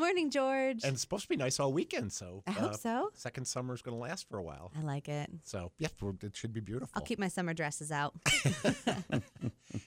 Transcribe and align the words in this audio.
morning, 0.00 0.30
George. 0.30 0.82
And 0.82 0.94
it's 0.94 1.02
supposed 1.02 1.24
to 1.24 1.28
be 1.28 1.36
nice 1.36 1.60
all 1.60 1.72
weekend, 1.72 2.12
so 2.12 2.42
I 2.46 2.52
hope 2.52 2.72
uh, 2.72 2.76
so. 2.76 3.10
second 3.14 3.44
summer 3.46 3.74
is 3.74 3.82
going 3.82 3.96
to 3.96 4.02
last 4.02 4.28
for 4.28 4.38
a 4.38 4.42
while. 4.42 4.72
I 4.76 4.82
like 4.82 5.08
it. 5.08 5.30
So 5.44 5.70
yeah, 5.78 5.88
it 6.22 6.36
should 6.36 6.52
be 6.52 6.60
beautiful. 6.60 6.90
I'll 6.94 7.02
keep 7.02 7.18
my 7.18 7.28
summer 7.28 7.54
dresses 7.54 7.92
out. 7.92 8.14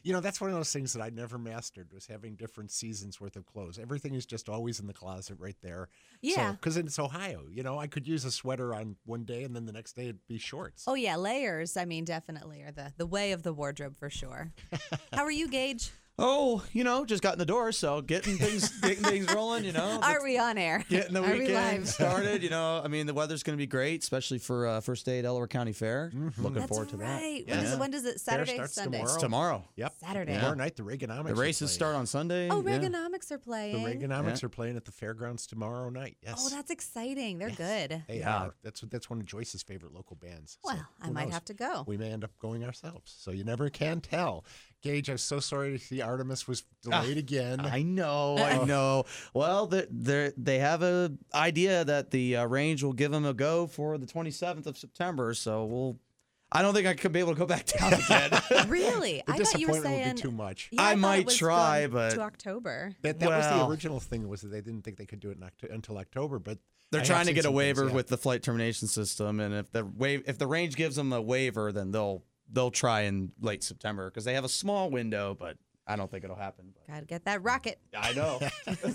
You 0.04 0.12
know, 0.12 0.20
that's 0.20 0.41
one 0.41 0.49
of 0.49 0.55
those 0.55 0.71
things 0.71 0.94
that 0.94 1.02
I 1.02 1.10
never 1.10 1.38
mastered 1.38 1.91
was 1.94 2.07
having 2.07 2.36
different 2.36 2.71
seasons 2.71 3.21
worth 3.21 3.36
of 3.36 3.46
clothes. 3.46 3.79
Everything 3.79 4.15
is 4.15 4.26
just 4.26 4.49
always 4.49 4.79
in 4.79 4.88
the 4.88 4.94
closet 4.94 5.38
right 5.39 5.55
there. 5.62 5.88
Yeah. 6.22 6.52
Because 6.52 6.76
it's 6.78 7.00
Ohio, 7.00 7.44
you 7.50 7.64
know, 7.64 7.80
I 7.80 7.88
could 7.88 8.08
use 8.08 8.26
a 8.26 8.32
sweater 8.32 8.74
on 8.76 8.98
one 9.06 9.24
day 9.24 9.44
and 9.44 9.56
then 9.56 9.66
the 9.66 9.72
next 9.72 9.94
day 9.94 10.04
it'd 10.04 10.28
be 10.28 10.38
shorts. 10.38 10.84
Oh 10.88 10.94
yeah, 10.94 11.16
layers. 11.16 11.78
I 11.78 11.86
mean, 11.86 12.04
definitely 12.06 12.64
are 12.64 12.72
the 12.72 12.94
the 12.98 13.06
way 13.06 13.32
of 13.32 13.44
the 13.44 13.54
wardrobe 13.54 13.96
for 13.96 14.10
sure. 14.10 14.52
How 15.14 15.24
are 15.24 15.32
you, 15.32 15.48
Gage? 15.48 15.92
Oh, 16.20 16.64
you 16.73 16.84
know, 16.84 17.05
just 17.05 17.23
got 17.23 17.34
in 17.34 17.40
the 17.40 17.45
door, 17.45 17.72
so 17.72 18.00
getting 18.00 18.38
things 18.38 18.70
getting 18.82 19.04
things 19.04 19.34
rolling. 19.34 19.66
You 19.66 19.72
know, 19.72 20.00
Are 20.04 20.23
we 20.23 20.38
on 20.38 20.59
air? 20.59 20.86
getting 20.88 21.12
the 21.16 21.23
Are 21.23 21.32
weekend 21.34 21.54
live? 21.55 21.88
started. 21.88 22.44
You 22.44 22.49
know, 22.52 22.81
I 22.84 22.88
mean, 22.88 23.08
the 23.08 23.16
weather's 23.16 23.41
going 23.41 23.58
to 23.58 23.62
be 23.62 23.66
great, 23.66 24.04
especially 24.04 24.38
for 24.38 24.68
uh, 24.68 24.80
first 24.81 25.07
day 25.07 25.18
at 25.18 25.23
Delaware 25.23 25.48
County 25.48 25.73
Fair. 25.73 26.12
Looking 26.38 26.54
That's 26.54 26.68
forward 26.68 26.90
to 26.90 26.98
that. 26.98 27.20
right. 27.20 27.44
When, 27.48 27.57
is 27.57 27.63
Yeah. 27.70 27.73
it, 27.73 27.80
when 27.80 27.90
does 27.90 28.05
it? 28.05 28.09
Fair 28.21 28.45
Saturday, 28.45 28.54
starts 28.54 28.73
Sunday. 28.76 28.98
tomorrow. 28.99 29.13
It's 29.13 29.21
tomorrow. 29.23 29.63
Yep. 29.76 29.94
Saturday. 30.02 30.35
Tomorrow 30.35 30.54
night, 30.54 30.76
the 30.76 30.84
Reaganomics. 30.84 31.23
The 31.26 31.31
are 31.31 31.35
races 31.35 31.59
playing. 31.62 31.70
start 31.70 31.95
on 31.95 32.05
Sunday. 32.05 32.48
Oh, 32.52 32.62
yeah. 32.63 32.77
Reaganomics 32.80 33.32
are 33.32 33.40
playing. 33.40 33.73
The 33.73 33.80
playing. 33.82 34.02
Reaganomics 34.02 34.41
Yeah. 34.43 34.45
are 34.45 34.49
playing 34.49 34.77
at 34.77 34.85
the 34.85 34.91
fairgrounds 34.91 35.48
tomorrow 35.48 35.90
night. 35.90 36.18
Yes. 36.21 36.35
Oh, 36.45 36.49
that's 36.49 36.70
exciting. 36.70 37.40
They're 37.40 37.49
Yes. 37.49 37.57
good. 37.90 38.04
They 38.07 38.20
Yeah. 38.20 38.38
are. 38.43 38.55
That's 38.63 38.82
that's 38.82 39.09
one 39.09 39.20
of 39.20 39.26
Joyce's 39.26 39.63
favorite 39.63 39.93
local 39.95 40.16
bands. 40.16 40.59
So 40.63 40.73
Well, 40.76 40.88
I 41.02 41.09
might 41.09 41.23
knows? 41.26 41.34
have 41.34 41.45
to 41.45 41.55
go. 41.55 41.84
We 41.88 41.98
may 41.98 42.12
end 42.12 42.23
up 42.23 42.38
going 42.38 42.63
ourselves. 42.63 43.16
So 43.18 43.32
you 43.32 43.43
never 43.43 43.71
can 43.71 43.99
tell. 43.99 44.45
Gage, 44.84 45.09
I'm 45.09 45.18
so 45.18 45.40
sorry 45.40 45.71
to 45.71 45.80
see 45.80 46.02
Artemis 46.03 46.48
was 46.48 46.63
delayed 46.84 47.17
again. 47.17 47.62
I 47.62 47.81
know, 47.81 48.38
I 48.38 48.63
know. 48.66 49.05
Well, 49.34 49.67
they 49.67 49.85
they 49.89 50.31
they 50.38 50.59
have 50.59 50.84
a 50.84 51.12
idea 51.34 51.84
that 51.85 52.12
the 52.12 52.38
uh, 52.38 52.45
range 52.45 52.84
will 52.84 52.93
give 52.93 53.12
them 53.12 53.26
a 53.26 53.34
go 53.34 53.66
for 53.67 53.98
the 53.98 54.05
27th 54.05 54.65
of 54.68 54.77
September. 54.77 55.34
So 55.34 55.65
we'll. 55.65 55.98
I 56.55 56.62
don't 56.62 56.76
think 56.76 56.85
I 56.85 56.93
could 56.93 57.12
be 57.12 57.20
able 57.20 57.34
to 57.34 57.40
go 57.40 57.48
back 57.48 57.65
down 57.79 57.93
again. 57.93 58.29
Really? 58.68 59.24
the 59.26 59.34
I 59.34 59.37
thought 59.37 59.59
you 59.59 59.68
were 59.68 59.74
disappointment 59.74 59.84
saying. 59.84 60.05
would 60.07 60.15
be 60.18 60.21
too 60.21 60.31
much. 60.31 60.70
Yeah, 60.71 60.81
I 60.81 60.85
thought 60.90 60.93
it 60.93 60.98
might 60.99 61.26
was 61.26 61.35
try, 61.37 61.79
going 61.87 61.91
but- 61.93 62.09
to 62.12 62.21
October. 62.21 62.93
That, 63.01 63.20
that 63.20 63.29
was 63.29 63.48
the 63.48 63.65
original 63.65 63.99
thing 63.99 64.28
was 64.30 64.42
that 64.42 64.50
they 64.50 64.62
didn't 64.62 64.84
think 64.84 64.98
they 64.98 65.08
could 65.08 65.20
do 65.20 65.31
it 65.31 65.38
in 65.38 65.44
Octo- 65.44 65.70
until 65.74 65.98
October, 65.98 66.38
but 66.38 66.59
They're 66.92 67.02
I 67.02 67.06
trying 67.06 67.26
to 67.26 67.34
get 67.34 67.40
a 67.40 67.44
some 67.46 67.54
things, 67.54 67.58
waiver 67.58 67.88
yeah. 67.88 67.94
with 67.94 68.08
the 68.08 68.18
flight 68.18 68.44
termination 68.44 68.88
system, 68.88 69.40
and 69.40 69.56
if 69.56 69.72
the 69.72 69.84
wave 69.84 70.22
if 70.28 70.38
the 70.38 70.46
range 70.46 70.76
gives 70.76 70.96
them 70.96 71.12
a 71.12 71.20
waiver, 71.22 71.72
then 71.72 71.90
they'll 71.92 72.24
they'll 72.52 72.70
try 72.70 73.02
in 73.02 73.31
late 73.42 73.64
September 73.64 74.12
because 74.12 74.26
they 74.26 74.36
have 74.36 74.46
a 74.46 74.50
small 74.50 74.92
window, 74.92 75.36
but 75.40 75.58
I 75.88 75.95
don't 75.95 76.09
think 76.09 76.23
it'll 76.23 76.36
happen. 76.36 76.73
But 76.73 76.94
Got 76.94 77.00
to 77.02 77.06
get 77.06 77.26
that 77.26 77.44
rocket 77.44 77.80
I 77.98 78.14
know. 78.14 78.39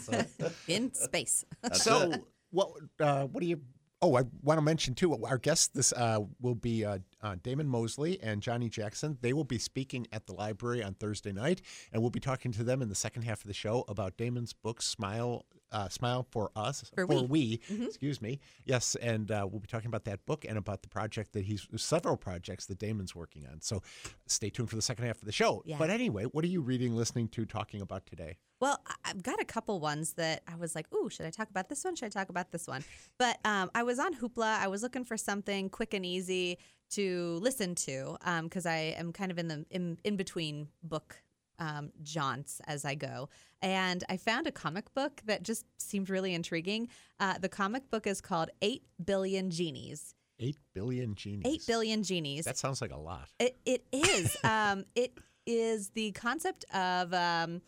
in 0.68 0.92
space. 0.94 1.44
so 1.72 2.12
what? 2.50 2.70
Uh, 2.98 3.24
what 3.26 3.40
do 3.40 3.46
you? 3.46 3.60
Oh, 4.00 4.16
I 4.16 4.22
want 4.42 4.58
to 4.58 4.62
mention 4.62 4.94
too. 4.94 5.14
Our 5.24 5.38
guest 5.38 5.74
this 5.74 5.92
uh, 5.92 6.20
will 6.40 6.54
be 6.54 6.84
uh, 6.84 6.98
uh, 7.22 7.36
Damon 7.42 7.68
Mosley 7.68 8.20
and 8.22 8.42
Johnny 8.42 8.68
Jackson. 8.68 9.18
They 9.20 9.32
will 9.32 9.44
be 9.44 9.58
speaking 9.58 10.06
at 10.12 10.26
the 10.26 10.34
library 10.34 10.82
on 10.82 10.94
Thursday 10.94 11.32
night, 11.32 11.62
and 11.92 12.02
we'll 12.02 12.10
be 12.10 12.20
talking 12.20 12.52
to 12.52 12.64
them 12.64 12.82
in 12.82 12.88
the 12.88 12.94
second 12.94 13.22
half 13.22 13.40
of 13.40 13.46
the 13.46 13.54
show 13.54 13.84
about 13.88 14.16
Damon's 14.16 14.52
book 14.52 14.82
"Smile." 14.82 15.44
Uh, 15.70 15.86
Smile 15.86 16.26
for 16.30 16.50
us, 16.56 16.90
For 16.94 17.04
we, 17.06 17.60
excuse 17.68 18.22
me. 18.22 18.40
Yes, 18.64 18.96
and 19.02 19.30
uh, 19.30 19.46
we'll 19.50 19.60
be 19.60 19.66
talking 19.66 19.88
about 19.88 20.06
that 20.06 20.24
book 20.24 20.46
and 20.48 20.56
about 20.56 20.80
the 20.80 20.88
project 20.88 21.34
that 21.34 21.44
he's 21.44 21.66
several 21.76 22.16
projects 22.16 22.64
that 22.66 22.78
Damon's 22.78 23.14
working 23.14 23.46
on. 23.46 23.60
So, 23.60 23.82
stay 24.26 24.48
tuned 24.48 24.70
for 24.70 24.76
the 24.76 24.82
second 24.82 25.04
half 25.04 25.18
of 25.18 25.26
the 25.26 25.32
show. 25.32 25.62
Yeah. 25.66 25.76
But 25.78 25.90
anyway, 25.90 26.24
what 26.24 26.42
are 26.42 26.48
you 26.48 26.62
reading, 26.62 26.96
listening 26.96 27.28
to, 27.28 27.44
talking 27.44 27.82
about 27.82 28.06
today? 28.06 28.38
Well, 28.60 28.80
I've 29.04 29.22
got 29.22 29.42
a 29.42 29.44
couple 29.44 29.78
ones 29.78 30.14
that 30.14 30.42
I 30.48 30.56
was 30.56 30.74
like, 30.74 30.86
"Ooh, 30.94 31.10
should 31.10 31.26
I 31.26 31.30
talk 31.30 31.50
about 31.50 31.68
this 31.68 31.84
one? 31.84 31.94
Should 31.94 32.06
I 32.06 32.08
talk 32.08 32.30
about 32.30 32.50
this 32.50 32.66
one?" 32.66 32.82
But 33.18 33.38
um, 33.44 33.70
I 33.74 33.82
was 33.82 33.98
on 33.98 34.14
Hoopla. 34.14 34.58
I 34.58 34.68
was 34.68 34.82
looking 34.82 35.04
for 35.04 35.18
something 35.18 35.68
quick 35.68 35.92
and 35.92 36.06
easy 36.06 36.56
to 36.90 37.38
listen 37.42 37.74
to 37.74 38.16
because 38.42 38.66
I 38.66 38.94
am 38.98 39.12
kind 39.12 39.30
of 39.30 39.38
in 39.38 39.48
the 39.48 39.66
in, 39.70 39.98
in 40.04 40.16
between 40.16 40.68
book 40.82 41.22
um, 41.58 41.90
jaunts 42.02 42.60
as 42.66 42.84
I 42.84 42.94
go, 42.94 43.28
and 43.60 44.04
I 44.08 44.16
found 44.16 44.46
a 44.46 44.52
comic 44.52 44.92
book 44.94 45.20
that 45.26 45.42
just 45.42 45.66
seemed 45.78 46.10
really 46.10 46.34
intriguing. 46.34 46.88
Uh, 47.18 47.38
the 47.38 47.48
comic 47.48 47.90
book 47.90 48.06
is 48.06 48.20
called 48.20 48.50
Eight 48.62 48.84
Billion 49.04 49.50
Genies. 49.50 50.14
Eight 50.40 50.56
billion 50.72 51.14
genies. 51.16 51.42
Eight 51.44 51.66
billion 51.66 52.02
genies. 52.04 52.44
That 52.44 52.56
sounds 52.56 52.80
like 52.80 52.92
a 52.92 52.98
lot. 52.98 53.28
It, 53.40 53.56
it 53.66 53.84
is. 53.92 54.36
um, 54.44 54.84
it 54.94 55.18
is 55.46 55.90
the 55.90 56.12
concept 56.12 56.64
of, 56.72 57.12
um, 57.12 57.60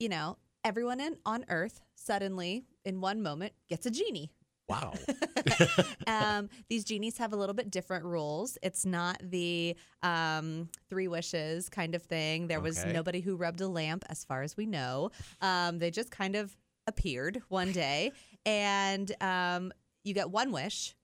you 0.00 0.08
know, 0.08 0.36
everyone 0.64 1.00
in, 1.00 1.16
on 1.24 1.44
Earth 1.48 1.80
suddenly, 1.94 2.64
in 2.84 3.00
one 3.00 3.22
moment, 3.22 3.52
gets 3.68 3.86
a 3.86 3.90
genie. 3.90 4.32
Wow. 4.68 4.94
um, 6.06 6.48
these 6.68 6.84
genies 6.84 7.18
have 7.18 7.32
a 7.32 7.36
little 7.36 7.54
bit 7.54 7.70
different 7.70 8.04
rules. 8.04 8.58
It's 8.62 8.84
not 8.86 9.18
the 9.22 9.76
um, 10.02 10.68
three 10.88 11.08
wishes 11.08 11.68
kind 11.68 11.94
of 11.94 12.02
thing. 12.02 12.46
There 12.48 12.60
was 12.60 12.78
Okay. 12.78 12.92
nobody 12.92 13.20
who 13.20 13.36
rubbed 13.36 13.60
a 13.60 13.68
lamp, 13.68 14.04
as 14.08 14.24
far 14.24 14.42
as 14.42 14.56
we 14.56 14.66
know. 14.66 15.10
Um, 15.40 15.78
they 15.78 15.90
just 15.90 16.10
kind 16.10 16.36
of 16.36 16.56
appeared 16.86 17.42
one 17.48 17.72
day, 17.72 18.12
and 18.44 19.10
um, 19.22 19.72
you 20.04 20.14
get 20.14 20.30
one 20.30 20.52
wish, 20.52 20.94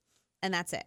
and 0.42 0.52
that's 0.54 0.72
it. 0.72 0.84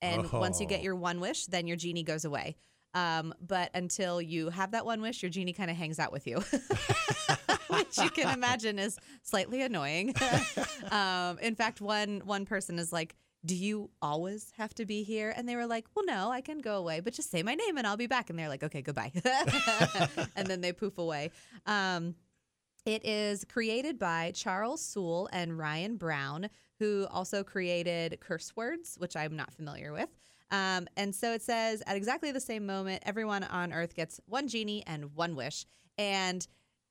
And 0.00 0.30
once 0.30 0.60
you 0.60 0.66
get 0.66 0.80
Oh. 0.80 0.84
your 0.84 0.94
one 0.96 1.18
wish, 1.18 1.46
then 1.46 1.66
your 1.66 1.76
genie 1.76 2.04
goes 2.04 2.24
away. 2.24 2.56
Um, 2.94 3.34
but 3.46 3.70
until 3.74 4.20
you 4.20 4.50
have 4.50 4.72
that 4.72 4.86
one 4.86 5.00
wish, 5.00 5.22
your 5.22 5.30
genie 5.30 5.52
kind 5.52 5.70
of 5.70 5.76
hangs 5.76 5.98
out 5.98 6.12
with 6.12 6.26
you, 6.26 6.36
which 7.68 7.98
you 7.98 8.10
can 8.10 8.32
imagine 8.32 8.78
is 8.78 8.98
slightly 9.22 9.62
annoying. 9.62 10.14
um, 10.90 11.38
in 11.40 11.54
fact, 11.54 11.80
one 11.80 12.22
one 12.24 12.46
person 12.46 12.78
is 12.78 12.92
like, 12.92 13.14
"Do 13.44 13.54
you 13.54 13.90
always 14.00 14.52
have 14.56 14.74
to 14.74 14.86
be 14.86 15.02
here?" 15.02 15.32
And 15.36 15.48
they 15.48 15.54
were 15.54 15.66
like, 15.66 15.86
"Well, 15.94 16.06
no, 16.06 16.30
I 16.30 16.40
can 16.40 16.58
go 16.60 16.76
away, 16.76 17.00
but 17.00 17.12
just 17.12 17.30
say 17.30 17.42
my 17.42 17.54
name 17.54 17.76
and 17.76 17.86
I'll 17.86 17.98
be 17.98 18.06
back." 18.06 18.30
And 18.30 18.38
they're 18.38 18.48
like, 18.48 18.64
"Okay, 18.64 18.82
goodbye," 18.82 19.12
and 20.36 20.46
then 20.46 20.62
they 20.62 20.72
poof 20.72 20.96
away. 20.98 21.30
Um, 21.66 22.14
it 22.86 23.04
is 23.04 23.44
created 23.44 23.98
by 23.98 24.32
Charles 24.34 24.80
Soule 24.80 25.28
and 25.30 25.58
Ryan 25.58 25.96
Browne, 25.96 26.48
who 26.78 27.06
also 27.10 27.44
created 27.44 28.18
curse 28.20 28.56
words, 28.56 28.96
which 28.98 29.14
I'm 29.14 29.36
not 29.36 29.52
familiar 29.52 29.92
with. 29.92 30.08
Um, 30.50 30.88
and 30.96 31.14
so 31.14 31.32
it 31.32 31.42
says 31.42 31.82
at 31.86 31.96
exactly 31.96 32.32
the 32.32 32.40
same 32.40 32.66
moment, 32.66 33.02
everyone 33.06 33.44
on 33.44 33.72
Earth 33.72 33.94
gets 33.94 34.20
one 34.26 34.48
genie 34.48 34.82
and 34.86 35.14
one 35.14 35.36
wish. 35.36 35.66
And, 35.98 36.46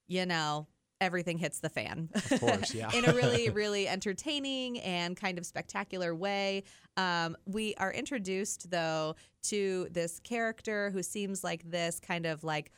you 0.07 0.25
know, 0.25 0.67
everything 0.99 1.37
hits 1.37 1.59
the 1.59 1.69
fan. 1.69 2.09
Of 2.13 2.39
course, 2.39 2.73
yeah. 2.73 2.91
In 2.95 3.05
a 3.05 3.13
really, 3.13 3.49
really 3.49 3.87
entertaining 3.87 4.79
and 4.79 5.15
kind 5.15 5.37
of 5.37 5.45
spectacular 5.45 6.13
way. 6.13 6.63
Um, 6.97 7.37
we 7.45 7.75
are 7.75 7.91
introduced, 7.91 8.69
though, 8.69 9.15
to 9.43 9.87
this 9.91 10.19
character 10.19 10.89
who 10.91 11.03
seems 11.03 11.43
like 11.43 11.69
this 11.69 11.99
kind 11.99 12.25
of 12.25 12.43
like 12.43 12.71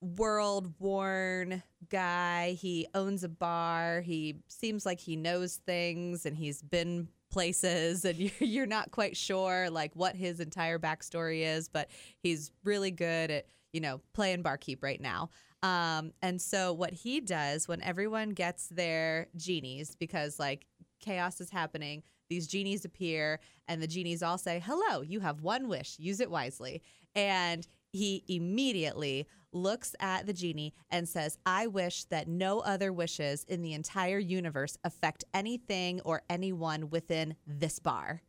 world 0.00 0.74
worn 0.78 1.62
guy. 1.88 2.52
He 2.52 2.86
owns 2.94 3.24
a 3.24 3.28
bar. 3.28 4.00
He 4.00 4.36
seems 4.48 4.84
like 4.84 5.00
he 5.00 5.16
knows 5.16 5.56
things 5.56 6.26
and 6.26 6.36
he's 6.36 6.60
been 6.60 7.08
places 7.32 8.04
and 8.04 8.18
you're, 8.40 8.66
not 8.66 8.92
quite 8.92 9.16
sure 9.16 9.68
like 9.70 9.90
what 9.94 10.14
his 10.14 10.38
entire 10.38 10.78
backstory 10.78 11.40
is, 11.40 11.68
but 11.68 11.90
he's 12.22 12.52
really 12.62 12.92
good 12.92 13.30
at, 13.30 13.46
you 13.72 13.80
know, 13.80 14.00
playing 14.14 14.42
barkeep 14.42 14.82
right 14.82 15.00
now. 15.00 15.30
Um, 15.62 16.12
and 16.22 16.40
so 16.40 16.72
what 16.72 16.92
he 16.92 17.20
does 17.20 17.66
when 17.66 17.82
everyone 17.82 18.30
gets 18.30 18.68
their 18.68 19.28
genies, 19.36 19.96
because 19.96 20.38
like 20.38 20.66
chaos 21.00 21.40
is 21.40 21.50
happening, 21.50 22.02
these 22.28 22.46
genies 22.46 22.84
appear 22.84 23.40
and 23.68 23.82
the 23.82 23.86
genies 23.86 24.22
all 24.22 24.38
say, 24.38 24.62
hello, 24.64 25.02
you 25.02 25.20
have 25.20 25.42
one 25.42 25.68
wish, 25.68 25.98
use 25.98 26.20
it 26.20 26.30
wisely. 26.30 26.82
And 27.14 27.66
he 27.92 28.24
immediately 28.28 29.26
looks 29.52 29.94
at 30.00 30.26
the 30.26 30.32
genie 30.32 30.74
and 30.90 31.08
says, 31.08 31.38
I 31.44 31.66
wish 31.66 32.04
that 32.04 32.26
no 32.26 32.60
other 32.60 32.92
wishes 32.92 33.44
in 33.44 33.62
the 33.62 33.74
entire 33.74 34.18
universe 34.18 34.78
affect 34.82 35.24
anything 35.34 36.00
or 36.02 36.22
anyone 36.30 36.90
within 36.90 37.36
this 37.46 37.78
bar, 37.78 38.22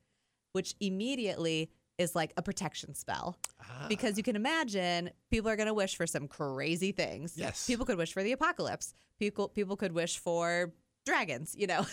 which 0.52 0.76
immediately 0.80 1.72
is 1.98 2.16
like 2.16 2.34
a 2.38 2.42
protection 2.42 2.94
spell. 2.94 3.38
Ah. 3.62 3.86
Because 3.88 4.18
you 4.18 4.24
can 4.24 4.36
imagine 4.36 5.12
people 5.32 5.50
are 5.50 5.56
going 5.56 5.68
to 5.68 5.74
wish 5.74 5.96
for 5.96 6.08
some 6.08 6.28
crazy 6.28 6.92
things. 6.92 7.34
Yes. 7.38 7.66
People 7.66 7.86
could 7.86 7.98
wish 7.98 8.14
for 8.14 8.24
the 8.24 8.32
apocalypse. 8.32 8.94
People 9.20 9.48
people 9.48 9.78
could 9.78 9.94
wish 9.94 10.18
for 10.18 10.74
dragons, 11.06 11.56
you 11.58 11.68
know. 11.68 11.86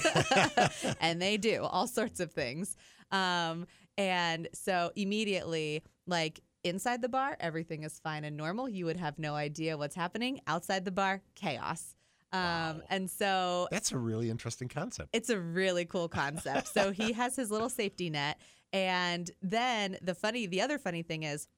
and 1.00 1.20
they 1.20 1.36
do 1.36 1.64
all 1.64 1.86
sorts 1.86 2.20
of 2.20 2.32
things. 2.32 2.76
Um, 3.10 3.66
and 3.96 4.48
so 4.54 4.92
immediately 4.94 5.82
like 6.06 6.40
inside 6.68 7.02
the 7.02 7.08
bar 7.08 7.36
everything 7.40 7.82
is 7.82 7.98
fine 7.98 8.24
and 8.24 8.36
normal. 8.36 8.68
You 8.68 8.84
would 8.86 8.96
have 8.96 9.18
no 9.18 9.34
idea 9.34 9.76
what's 9.76 9.94
happening. 9.96 10.40
Outside 10.46 10.84
the 10.84 10.90
bar, 10.92 11.22
chaos. 11.34 11.94
Um, 12.32 12.40
Wow. 12.40 12.80
and 12.90 13.10
so 13.10 13.68
That's 13.70 13.92
a 13.92 13.98
really 13.98 14.28
interesting 14.30 14.68
concept. 14.68 15.10
it's 15.14 15.30
a 15.30 15.40
really 15.40 15.84
cool 15.86 16.08
concept. 16.08 16.68
so 16.68 16.90
he 16.92 17.12
has 17.20 17.34
his 17.36 17.50
little 17.50 17.70
safety 17.70 18.10
net. 18.10 18.38
And 18.72 19.30
then 19.40 19.96
the 20.02 20.14
funny, 20.14 20.46
the 20.46 20.60
other 20.60 20.78
funny 20.78 21.02
thing 21.02 21.22
is, 21.22 21.48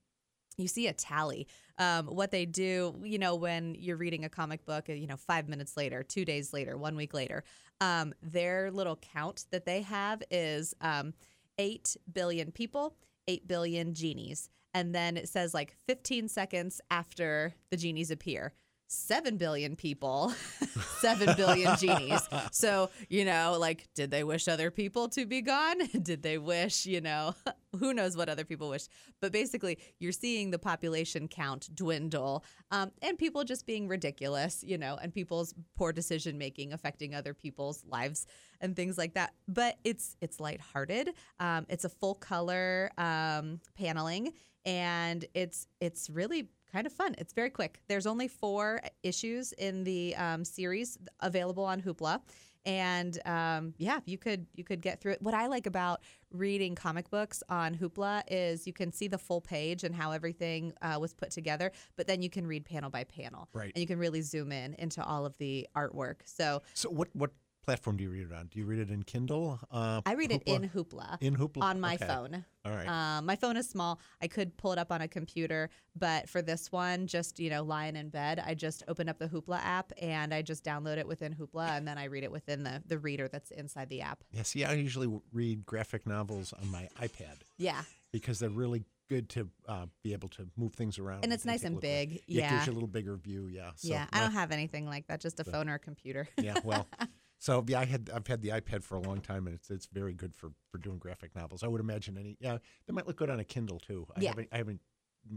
you 0.56 0.68
see 0.68 0.86
a 0.88 0.92
tally 0.92 1.48
um, 1.78 2.06
what 2.06 2.30
they 2.30 2.44
do, 2.44 2.94
you 3.02 3.18
know, 3.18 3.34
when 3.34 3.74
you're 3.78 3.96
reading 3.96 4.24
a 4.24 4.28
comic 4.28 4.64
book, 4.66 4.88
you 4.88 5.06
know, 5.06 5.16
five 5.16 5.48
minutes 5.48 5.76
later, 5.76 6.02
two 6.02 6.24
days 6.24 6.52
later, 6.52 6.76
one 6.76 6.94
week 6.96 7.14
later, 7.14 7.42
um, 7.80 8.12
their 8.22 8.70
little 8.70 8.96
count 8.96 9.46
that 9.50 9.64
they 9.64 9.80
have 9.82 10.22
is 10.30 10.74
um, 10.82 11.14
8 11.58 11.96
billion 12.12 12.52
people, 12.52 12.94
8 13.26 13.48
billion 13.48 13.94
genies. 13.94 14.50
And 14.74 14.94
then 14.94 15.16
it 15.16 15.28
says 15.28 15.54
like 15.54 15.74
15 15.86 16.28
seconds 16.28 16.80
after 16.90 17.54
the 17.70 17.76
genies 17.76 18.10
appear. 18.10 18.54
7 18.92 19.36
billion 19.36 19.76
people, 19.76 20.32
7 20.98 21.36
billion 21.36 21.76
genies. 21.76 22.28
So, 22.50 22.90
you 23.08 23.24
know, 23.24 23.56
like, 23.58 23.88
did 23.94 24.10
they 24.10 24.24
wish 24.24 24.48
other 24.48 24.72
people 24.72 25.08
to 25.10 25.26
be 25.26 25.42
gone? 25.42 25.78
Did 26.02 26.24
they 26.24 26.38
wish, 26.38 26.86
you 26.86 27.00
know, 27.00 27.36
who 27.78 27.94
knows 27.94 28.16
what 28.16 28.28
other 28.28 28.44
people 28.44 28.68
wish? 28.68 28.88
But 29.20 29.30
basically, 29.30 29.78
you're 30.00 30.10
seeing 30.10 30.50
the 30.50 30.58
population 30.58 31.28
count 31.28 31.72
dwindle 31.72 32.44
um, 32.72 32.90
and 33.00 33.16
people 33.16 33.44
just 33.44 33.64
being 33.64 33.86
ridiculous, 33.86 34.64
you 34.66 34.76
know, 34.76 34.98
and 35.00 35.14
people's 35.14 35.54
poor 35.76 35.92
decision 35.92 36.36
making 36.36 36.72
affecting 36.72 37.14
other 37.14 37.32
people's 37.32 37.84
lives 37.84 38.26
and 38.60 38.74
things 38.74 38.98
like 38.98 39.14
that. 39.14 39.34
But 39.46 39.78
it's 39.84 40.16
it's 40.20 40.40
lighthearted. 40.40 41.10
Um, 41.38 41.64
it's 41.68 41.84
a 41.84 41.88
full 41.88 42.16
color 42.16 42.90
um, 42.98 43.60
paneling 43.76 44.32
and 44.64 45.24
it's 45.34 45.66
it's 45.80 46.10
really 46.10 46.48
kind 46.72 46.86
of 46.86 46.92
fun. 46.92 47.14
It's 47.18 47.32
very 47.32 47.50
quick. 47.50 47.80
There's 47.88 48.06
only 48.06 48.28
four 48.28 48.80
issues 49.02 49.52
in 49.52 49.84
the 49.84 50.14
um, 50.16 50.44
series 50.44 50.98
available 51.20 51.64
on 51.64 51.80
Hoopla, 51.82 52.20
and 52.64 53.18
um, 53.26 53.74
yeah, 53.78 54.00
you 54.04 54.18
could 54.18 54.46
you 54.54 54.64
could 54.64 54.80
get 54.80 55.00
through 55.00 55.12
it. 55.12 55.22
What 55.22 55.34
I 55.34 55.46
like 55.46 55.66
about 55.66 56.00
reading 56.30 56.74
comic 56.74 57.10
books 57.10 57.42
on 57.48 57.74
Hoopla 57.74 58.22
is 58.28 58.66
you 58.66 58.72
can 58.72 58.92
see 58.92 59.08
the 59.08 59.18
full 59.18 59.40
page 59.40 59.82
and 59.84 59.94
how 59.94 60.12
everything 60.12 60.72
uh, 60.82 60.98
was 61.00 61.12
put 61.14 61.30
together, 61.30 61.72
but 61.96 62.06
then 62.06 62.22
you 62.22 62.30
can 62.30 62.46
read 62.46 62.64
panel 62.64 62.90
by 62.90 63.04
panel, 63.04 63.48
Right. 63.52 63.72
And 63.74 63.80
you 63.80 63.86
can 63.86 63.98
really 63.98 64.20
zoom 64.20 64.52
in 64.52 64.74
into 64.74 65.02
all 65.04 65.26
of 65.26 65.36
the 65.38 65.66
artwork. 65.76 66.16
So 66.24 66.62
So 66.74 66.90
what 66.90 67.08
what 67.14 67.30
platform 67.62 67.96
do 67.96 68.04
you 68.04 68.10
read 68.10 68.26
it 68.30 68.32
on? 68.32 68.46
Do 68.46 68.58
you 68.58 68.64
read 68.66 68.78
it 68.80 68.90
in 68.90 69.02
Kindle? 69.02 69.58
Uh, 69.70 70.00
I 70.06 70.14
read 70.14 70.32
it 70.32 70.42
in 70.46 70.68
Hoopla. 70.68 71.18
in 71.20 71.36
Hoopla 71.36 71.62
on 71.62 71.80
my 71.80 71.94
Okay. 71.94 72.06
phone. 72.06 72.44
All 72.64 72.72
right. 72.72 72.86
Um, 73.18 73.26
my 73.26 73.36
phone 73.36 73.56
is 73.56 73.68
small. 73.68 74.00
I 74.22 74.26
could 74.28 74.56
pull 74.56 74.72
it 74.72 74.78
up 74.78 74.90
on 74.92 75.00
a 75.00 75.08
computer, 75.08 75.70
but 75.96 76.28
for 76.28 76.42
this 76.42 76.70
one, 76.72 77.06
just 77.06 77.38
you 77.38 77.50
know, 77.50 77.62
lying 77.62 77.96
in 77.96 78.08
bed, 78.10 78.42
I 78.44 78.54
just 78.54 78.82
open 78.88 79.08
up 79.08 79.18
the 79.18 79.28
Hoopla 79.28 79.60
app 79.62 79.92
and 80.00 80.32
I 80.34 80.42
just 80.42 80.64
download 80.64 80.98
it 80.98 81.06
within 81.06 81.34
Hoopla, 81.34 81.76
and 81.76 81.86
then 81.86 81.96
I 81.98 82.04
read 82.04 82.24
it 82.24 82.32
within 82.32 82.62
the 82.62 82.82
the 82.86 82.98
reader 82.98 83.28
that's 83.28 83.50
inside 83.50 83.88
the 83.88 84.00
app. 84.02 84.22
yeah. 84.32 84.42
See, 84.42 84.64
I 84.64 84.72
usually 84.74 85.08
read 85.32 85.64
graphic 85.66 86.06
novels 86.06 86.52
on 86.60 86.70
my 86.70 86.88
iPad 87.00 87.38
Yeah, 87.58 87.82
because 88.12 88.38
they're 88.38 88.50
really 88.50 88.84
good 89.08 89.28
to 89.28 89.48
uh, 89.66 89.86
be 90.04 90.12
able 90.12 90.28
to 90.28 90.46
move 90.56 90.72
things 90.74 90.96
around. 90.98 91.24
and 91.24 91.32
it's 91.32 91.44
nice 91.44 91.64
and 91.64 91.74
look 91.74 91.82
at. 91.84 91.88
big. 91.88 92.20
Yeah, 92.28 92.46
it 92.46 92.50
gives 92.50 92.66
you 92.66 92.72
a 92.72 92.74
little 92.74 92.88
bigger 92.88 93.16
view. 93.16 93.46
Yeah. 93.48 93.70
So 93.74 93.88
yeah. 93.88 94.06
I 94.12 94.20
don't 94.20 94.30
have 94.32 94.52
anything 94.52 94.86
like 94.86 95.08
that. 95.08 95.20
Just 95.20 95.40
a 95.40 95.44
phone 95.44 95.68
or 95.68 95.74
a 95.74 95.78
computer. 95.80 96.28
yeah. 96.38 96.58
Well. 96.62 96.86
So 97.40 97.64
yeah, 97.66 97.80
I 97.80 97.86
had 97.86 98.10
I've 98.14 98.26
had 98.26 98.42
the 98.42 98.50
iPad 98.50 98.82
for 98.84 98.96
a 98.96 99.00
long 99.00 99.20
time, 99.20 99.46
and 99.46 99.54
it's 99.56 99.70
it's 99.70 99.86
very 99.86 100.12
good 100.12 100.34
for 100.36 100.52
for 100.70 100.78
doing 100.78 100.98
graphic 100.98 101.34
novels. 101.34 101.62
I 101.64 101.68
would 101.68 101.80
imagine 101.80 102.16
any 102.18 102.36
yeah, 102.38 102.58
they 102.86 102.92
might 102.92 103.06
look 103.06 103.16
good 103.16 103.30
on 103.30 103.40
a 103.40 103.44
Kindle 103.44 103.78
too. 103.80 104.06
I 104.16 104.20
Yeah. 104.20 104.28
haven't 104.30 104.48
I 104.52 104.56
haven't. 104.58 104.80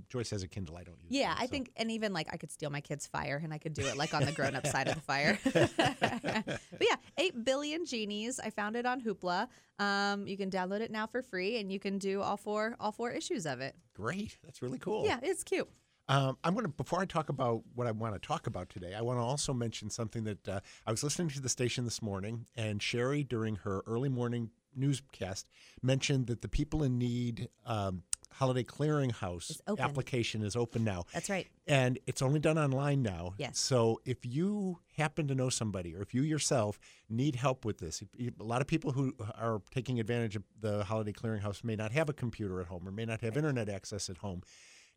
Joyce 0.07 0.29
has 0.29 0.43
a 0.43 0.47
Kindle. 0.47 0.77
I 0.77 0.83
don't 0.83 0.97
use. 1.01 1.11
Yeah, 1.11 1.35
I 1.37 1.45
so- 1.45 1.51
think, 1.51 1.71
and 1.75 1.91
even 1.91 2.13
like 2.13 2.27
I 2.31 2.37
could 2.37 2.51
steal 2.51 2.69
my 2.69 2.79
kid's 2.79 3.05
fire, 3.05 3.39
and 3.43 3.53
I 3.53 3.57
could 3.57 3.73
do 3.73 3.85
it 3.85 3.97
like 3.97 4.13
on 4.13 4.23
the 4.25 4.31
grown-up 4.31 4.65
side 4.67 4.87
of 4.87 4.95
the 4.95 5.01
fire. 5.01 5.37
but 5.53 6.59
yeah, 6.81 6.95
eight 7.17 7.43
billion 7.43 7.85
genies. 7.85 8.39
I 8.39 8.49
found 8.49 8.75
it 8.77 8.85
on 8.85 9.01
Hoopla. 9.01 9.47
Um, 9.79 10.25
you 10.27 10.37
can 10.37 10.49
download 10.49 10.79
it 10.81 10.89
now 10.91 11.05
for 11.07 11.21
free, 11.21 11.57
and 11.59 11.69
you 11.71 11.79
can 11.79 11.97
do 11.97 12.21
all 12.21 12.37
four 12.37 12.75
all 12.79 12.91
four 12.93 13.11
issues 13.11 13.45
of 13.45 13.59
it. 13.61 13.75
great. 13.93 14.37
That's 14.43 14.61
really 14.61 14.79
cool. 14.79 15.05
Yeah, 15.05 15.19
it's 15.21 15.43
cute. 15.43 15.69
Um, 16.09 16.37
I'm 16.43 16.53
going 16.53 16.65
to 16.65 16.71
before 16.71 16.99
I 16.99 17.05
talk 17.05 17.29
about 17.29 17.61
what 17.75 17.87
I 17.87 17.91
want 17.91 18.13
to 18.13 18.19
talk 18.19 18.47
about 18.47 18.69
today. 18.69 18.93
I 18.93 19.01
want 19.01 19.19
to 19.19 19.23
also 19.23 19.53
mention 19.53 19.89
something 19.89 20.25
that 20.25 20.47
uh, 20.47 20.59
I 20.85 20.91
was 20.91 21.03
listening 21.03 21.29
to 21.29 21.41
the 21.41 21.49
station 21.49 21.85
this 21.85 22.01
morning, 22.01 22.45
and 22.55 22.81
Sherry 22.81 23.23
during 23.23 23.55
her 23.57 23.83
early 23.87 24.09
morning 24.09 24.51
newscast 24.75 25.47
mentioned 25.81 26.27
that 26.27 26.41
the 26.41 26.47
people 26.47 26.83
in 26.83 26.97
need 26.97 27.47
um, 27.65 28.03
holiday 28.33 28.63
clearinghouse 28.63 29.59
application 29.79 30.41
is 30.41 30.55
open 30.55 30.83
now. 30.83 31.05
That's 31.13 31.29
right. 31.29 31.47
And 31.67 31.99
it's 32.07 32.21
only 32.21 32.39
done 32.39 32.57
online 32.57 33.01
now. 33.01 33.35
Yes. 33.37 33.59
So 33.59 34.01
if 34.05 34.25
you 34.25 34.79
happen 34.97 35.27
to 35.27 35.35
know 35.35 35.49
somebody 35.49 35.95
or 35.95 36.01
if 36.01 36.13
you 36.13 36.23
yourself 36.23 36.79
need 37.09 37.35
help 37.35 37.63
with 37.63 37.77
this, 37.77 38.03
a 38.19 38.43
lot 38.43 38.61
of 38.61 38.67
people 38.67 38.91
who 38.91 39.13
are 39.37 39.61
taking 39.71 39.99
advantage 39.99 40.35
of 40.35 40.43
the 40.59 40.83
Holiday 40.83 41.13
Clearinghouse 41.13 41.63
may 41.63 41.75
not 41.75 41.91
have 41.91 42.09
a 42.09 42.13
computer 42.13 42.59
at 42.59 42.67
home 42.67 42.87
or 42.87 42.91
may 42.91 43.05
not 43.05 43.21
have 43.21 43.37
internet 43.37 43.69
access 43.69 44.09
at 44.09 44.17
home. 44.17 44.41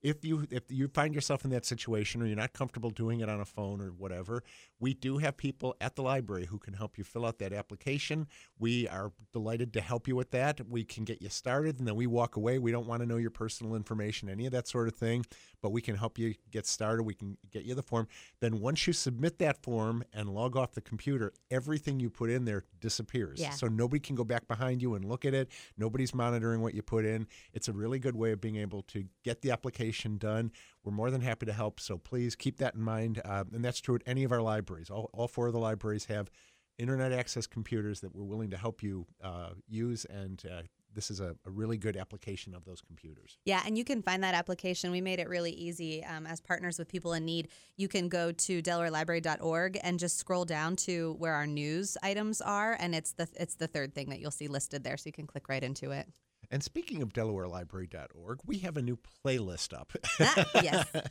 If 0.02 0.24
you 0.24 0.46
if 0.50 0.70
you 0.70 0.88
find 0.88 1.14
yourself 1.14 1.44
in 1.44 1.50
that 1.50 1.64
situation 1.64 2.22
or 2.22 2.26
you're 2.26 2.36
not 2.36 2.52
comfortable 2.52 2.90
doing 2.90 3.20
it 3.20 3.28
on 3.28 3.40
a 3.40 3.44
phone 3.44 3.80
or 3.80 3.88
whatever, 3.88 4.42
we 4.78 4.94
do 4.94 5.18
have 5.18 5.36
people 5.36 5.74
at 5.80 5.96
the 5.96 6.02
library 6.02 6.46
who 6.46 6.58
can 6.58 6.74
help 6.74 6.98
you 6.98 7.04
fill 7.04 7.24
out 7.24 7.38
that 7.38 7.52
application. 7.52 8.26
We 8.58 8.88
are 8.88 9.12
delighted 9.32 9.72
to 9.74 9.80
help 9.80 10.06
you 10.06 10.14
with 10.14 10.30
that. 10.32 10.60
We 10.68 10.84
can 10.84 11.04
get 11.04 11.22
you 11.22 11.28
started 11.28 11.78
and 11.78 11.88
then 11.88 11.96
we 11.96 12.06
walk 12.06 12.36
away. 12.36 12.58
We 12.58 12.72
don't 12.72 12.86
want 12.86 13.00
to 13.02 13.06
know 13.06 13.16
your 13.16 13.30
personal 13.30 13.74
information, 13.74 14.28
any 14.28 14.46
of 14.46 14.52
that 14.52 14.68
sort 14.68 14.88
of 14.88 14.94
thing, 14.94 15.24
but 15.66 15.72
we 15.72 15.82
can 15.82 15.96
help 15.96 16.16
you 16.16 16.32
get 16.52 16.64
started. 16.64 17.02
We 17.02 17.14
can 17.14 17.36
get 17.50 17.64
you 17.64 17.74
the 17.74 17.82
form. 17.82 18.06
Then 18.38 18.60
once 18.60 18.86
you 18.86 18.92
submit 18.92 19.40
that 19.40 19.64
form 19.64 20.04
and 20.12 20.28
log 20.28 20.56
off 20.56 20.74
the 20.74 20.80
computer, 20.80 21.32
everything 21.50 21.98
you 21.98 22.08
put 22.08 22.30
in 22.30 22.44
there 22.44 22.62
disappears. 22.78 23.40
Yeah. 23.40 23.50
So 23.50 23.66
nobody 23.66 23.98
can 23.98 24.14
go 24.14 24.22
back 24.22 24.46
behind 24.46 24.80
you 24.80 24.94
and 24.94 25.04
look 25.04 25.24
at 25.24 25.34
it. 25.34 25.48
Nobody's 25.76 26.14
monitoring 26.14 26.60
what 26.60 26.72
you 26.72 26.82
put 26.82 27.04
in. 27.04 27.26
It's 27.52 27.66
a 27.66 27.72
really 27.72 27.98
good 27.98 28.14
way 28.14 28.30
of 28.30 28.40
being 28.40 28.54
able 28.54 28.82
to 28.82 29.06
get 29.24 29.42
the 29.42 29.50
application 29.50 30.18
done. 30.18 30.52
We're 30.84 30.92
more 30.92 31.10
than 31.10 31.20
happy 31.20 31.46
to 31.46 31.52
help. 31.52 31.80
So 31.80 31.98
please 31.98 32.36
keep 32.36 32.58
that 32.58 32.76
in 32.76 32.82
mind. 32.82 33.20
Uh, 33.24 33.42
and 33.52 33.64
that's 33.64 33.80
true 33.80 33.96
at 33.96 34.02
any 34.06 34.22
of 34.22 34.30
our 34.30 34.42
libraries. 34.42 34.88
All, 34.88 35.10
all 35.12 35.26
four 35.26 35.48
of 35.48 35.52
the 35.52 35.58
libraries 35.58 36.04
have 36.04 36.30
internet 36.78 37.10
access 37.10 37.48
computers 37.48 38.02
that 38.02 38.14
we're 38.14 38.22
willing 38.22 38.50
to 38.50 38.56
help 38.56 38.84
you 38.84 39.04
uh, 39.20 39.48
use. 39.66 40.04
And 40.04 40.40
uh, 40.48 40.62
this 40.96 41.10
is 41.12 41.20
a, 41.20 41.36
a 41.46 41.50
really 41.50 41.76
good 41.76 41.96
application 41.96 42.54
of 42.54 42.64
those 42.64 42.80
computers. 42.80 43.38
Yeah, 43.44 43.62
and 43.64 43.78
you 43.78 43.84
can 43.84 44.02
find 44.02 44.24
that 44.24 44.34
application. 44.34 44.90
We 44.90 45.00
made 45.00 45.20
it 45.20 45.28
really 45.28 45.52
easy 45.52 46.02
um, 46.04 46.26
as 46.26 46.40
partners 46.40 46.78
with 46.78 46.88
people 46.88 47.12
in 47.12 47.24
need. 47.24 47.48
You 47.76 47.86
can 47.86 48.08
go 48.08 48.32
to 48.32 48.60
DelawareLibrary.org 48.62 49.78
and 49.84 49.98
just 50.00 50.18
scroll 50.18 50.44
down 50.44 50.74
to 50.76 51.14
where 51.18 51.34
our 51.34 51.46
news 51.46 51.96
items 52.02 52.40
are, 52.40 52.76
and 52.80 52.94
it's 52.94 53.12
the 53.12 53.28
it's 53.38 53.54
the 53.54 53.68
third 53.68 53.94
thing 53.94 54.08
that 54.10 54.18
you'll 54.18 54.30
see 54.32 54.48
listed 54.48 54.82
there, 54.82 54.96
so 54.96 55.06
you 55.06 55.12
can 55.12 55.26
click 55.28 55.48
right 55.48 55.62
into 55.62 55.90
it. 55.92 56.08
And 56.48 56.62
speaking 56.62 57.02
of 57.02 57.12
DelawareLibrary.org, 57.12 58.38
we 58.46 58.58
have 58.58 58.76
a 58.76 58.82
new 58.82 58.96
playlist 59.24 59.72
up. 59.78 59.92
Ah, 60.20 60.44
yes. 60.62 60.86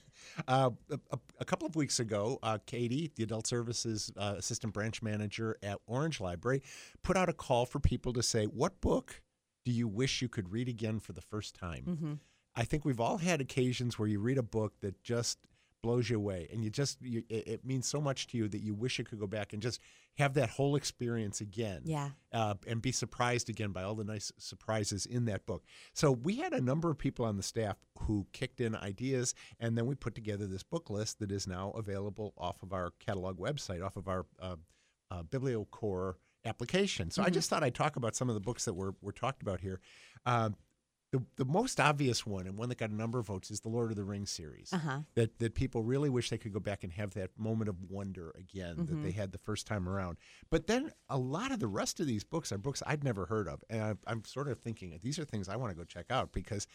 Uh, 0.47 0.71
a, 0.89 0.99
a- 1.11 1.19
a 1.39 1.45
couple 1.45 1.67
of 1.67 1.75
weeks 1.75 1.99
ago, 1.99 2.39
uh, 2.41 2.57
Katie, 2.65 3.11
the 3.15 3.23
Adult 3.23 3.45
Services 3.45 4.11
uh, 4.17 4.35
Assistant 4.37 4.73
Branch 4.73 5.01
Manager 5.03 5.57
at 5.61 5.77
Orange 5.87 6.19
Library, 6.19 6.61
put 7.03 7.15
out 7.15 7.29
a 7.29 7.33
call 7.33 7.65
for 7.65 7.79
people 7.79 8.11
to 8.13 8.23
say, 8.23 8.45
What 8.45 8.81
book 8.81 9.21
do 9.65 9.71
you 9.71 9.87
wish 9.87 10.21
you 10.21 10.29
could 10.29 10.51
read 10.51 10.69
again 10.69 10.99
for 10.99 11.11
the 11.13 11.21
first 11.21 11.55
time? 11.55 11.83
Mm-hmm. 11.85 12.13
I 12.55 12.63
think 12.63 12.85
we've 12.85 13.01
all 13.01 13.17
had 13.17 13.41
occasions 13.41 13.99
where 13.99 14.07
you 14.07 14.19
read 14.19 14.37
a 14.37 14.43
book 14.43 14.79
that 14.79 15.03
just 15.03 15.39
blows 15.83 16.09
you 16.09 16.15
away 16.17 16.47
and 16.51 16.63
you 16.63 16.69
just 16.71 16.99
you, 17.01 17.21
it, 17.29 17.47
it 17.47 17.65
means 17.65 17.85
so 17.85 18.01
much 18.01 18.25
to 18.27 18.37
you 18.37 18.47
that 18.47 18.61
you 18.61 18.73
wish 18.73 18.97
you 18.97 19.05
could 19.05 19.19
go 19.19 19.27
back 19.27 19.53
and 19.53 19.61
just 19.61 19.79
have 20.17 20.33
that 20.33 20.49
whole 20.49 20.75
experience 20.75 21.41
again 21.41 21.81
Yeah. 21.85 22.09
uh, 22.31 22.55
and 22.65 22.81
be 22.81 22.91
surprised 22.91 23.49
again 23.49 23.71
by 23.71 23.83
all 23.83 23.93
the 23.93 24.03
nice 24.03 24.31
surprises 24.39 25.05
in 25.05 25.25
that 25.25 25.45
book. 25.45 25.63
So 25.93 26.11
we 26.11 26.37
had 26.37 26.53
a 26.53 26.61
number 26.61 26.89
of 26.89 26.97
people 26.97 27.23
on 27.25 27.37
the 27.37 27.43
staff 27.43 27.75
who 27.99 28.25
kicked 28.33 28.61
in 28.61 28.75
ideas, 28.75 29.35
and 29.59 29.77
then 29.77 29.85
we 29.85 29.93
put 29.93 30.15
together 30.15 30.47
this 30.47 30.63
book 30.63 30.89
list 30.89 31.19
that 31.19 31.31
is 31.31 31.45
now 31.45 31.71
available 31.71 32.33
off 32.37 32.63
of 32.63 32.73
our 32.73 32.91
catalog 32.99 33.37
website, 33.37 33.85
off 33.85 33.95
of 33.97 34.07
our 34.07 34.25
uh, 34.41 34.55
uh, 35.11 35.21
BiblioCore 35.23 36.15
application. 36.45 37.11
So 37.11 37.23
I 37.23 37.29
just 37.29 37.49
thought 37.49 37.63
I'd 37.63 37.75
talk 37.75 37.95
about 37.95 38.15
some 38.15 38.29
of 38.29 38.35
the 38.35 38.41
books 38.41 38.65
that 38.65 38.73
were 38.73 38.95
were 39.01 39.11
talked 39.11 39.41
about 39.41 39.61
here. 39.61 39.79
Um, 40.25 40.55
the, 41.11 41.23
the 41.37 41.45
most 41.45 41.79
obvious 41.79 42.25
one 42.25 42.45
and 42.45 42.57
one 42.57 42.67
that 42.69 42.77
got 42.77 42.89
a 42.89 42.95
number 42.95 43.19
of 43.19 43.27
votes 43.27 43.49
is 43.49 43.61
the 43.61 43.69
Lord 43.69 43.89
of 43.89 43.95
the 43.95 44.03
Rings 44.03 44.31
series 44.31 44.73
Uh 44.73 44.77
huh. 44.79 44.99
that 45.13 45.39
that 45.39 45.53
people 45.55 45.81
really 45.83 46.09
wish 46.09 46.29
they 46.29 46.37
could 46.37 46.51
go 46.51 46.59
back 46.59 46.83
and 46.83 46.91
have 46.93 47.13
that 47.13 47.29
moment 47.37 47.69
of 47.69 47.75
wonder 47.89 48.33
again 48.37 48.75
that 48.77 49.01
they 49.03 49.11
had 49.11 49.31
the 49.31 49.37
first 49.37 49.65
time 49.67 49.87
around. 49.87 50.17
But 50.49 50.67
then 50.67 50.91
a 51.07 51.17
lot 51.17 51.51
of 51.51 51.59
the 51.59 51.67
rest 51.67 51.99
of 51.99 52.07
these 52.07 52.23
books 52.23 52.51
are 52.51 52.57
books 52.57 52.83
I'd 52.85 53.03
never 53.03 53.27
heard 53.27 53.47
of, 53.47 53.63
and 53.69 53.81
I'm, 53.81 53.99
I'm 54.07 54.25
sort 54.25 54.47
of 54.49 54.59
thinking 54.59 54.97
these 55.01 55.17
are 55.19 55.25
things 55.25 55.47
I 55.47 55.55
want 55.55 55.71
to 55.71 55.75
go 55.77 55.83
check 55.83 56.07
out 56.09 56.31
because. 56.33 56.67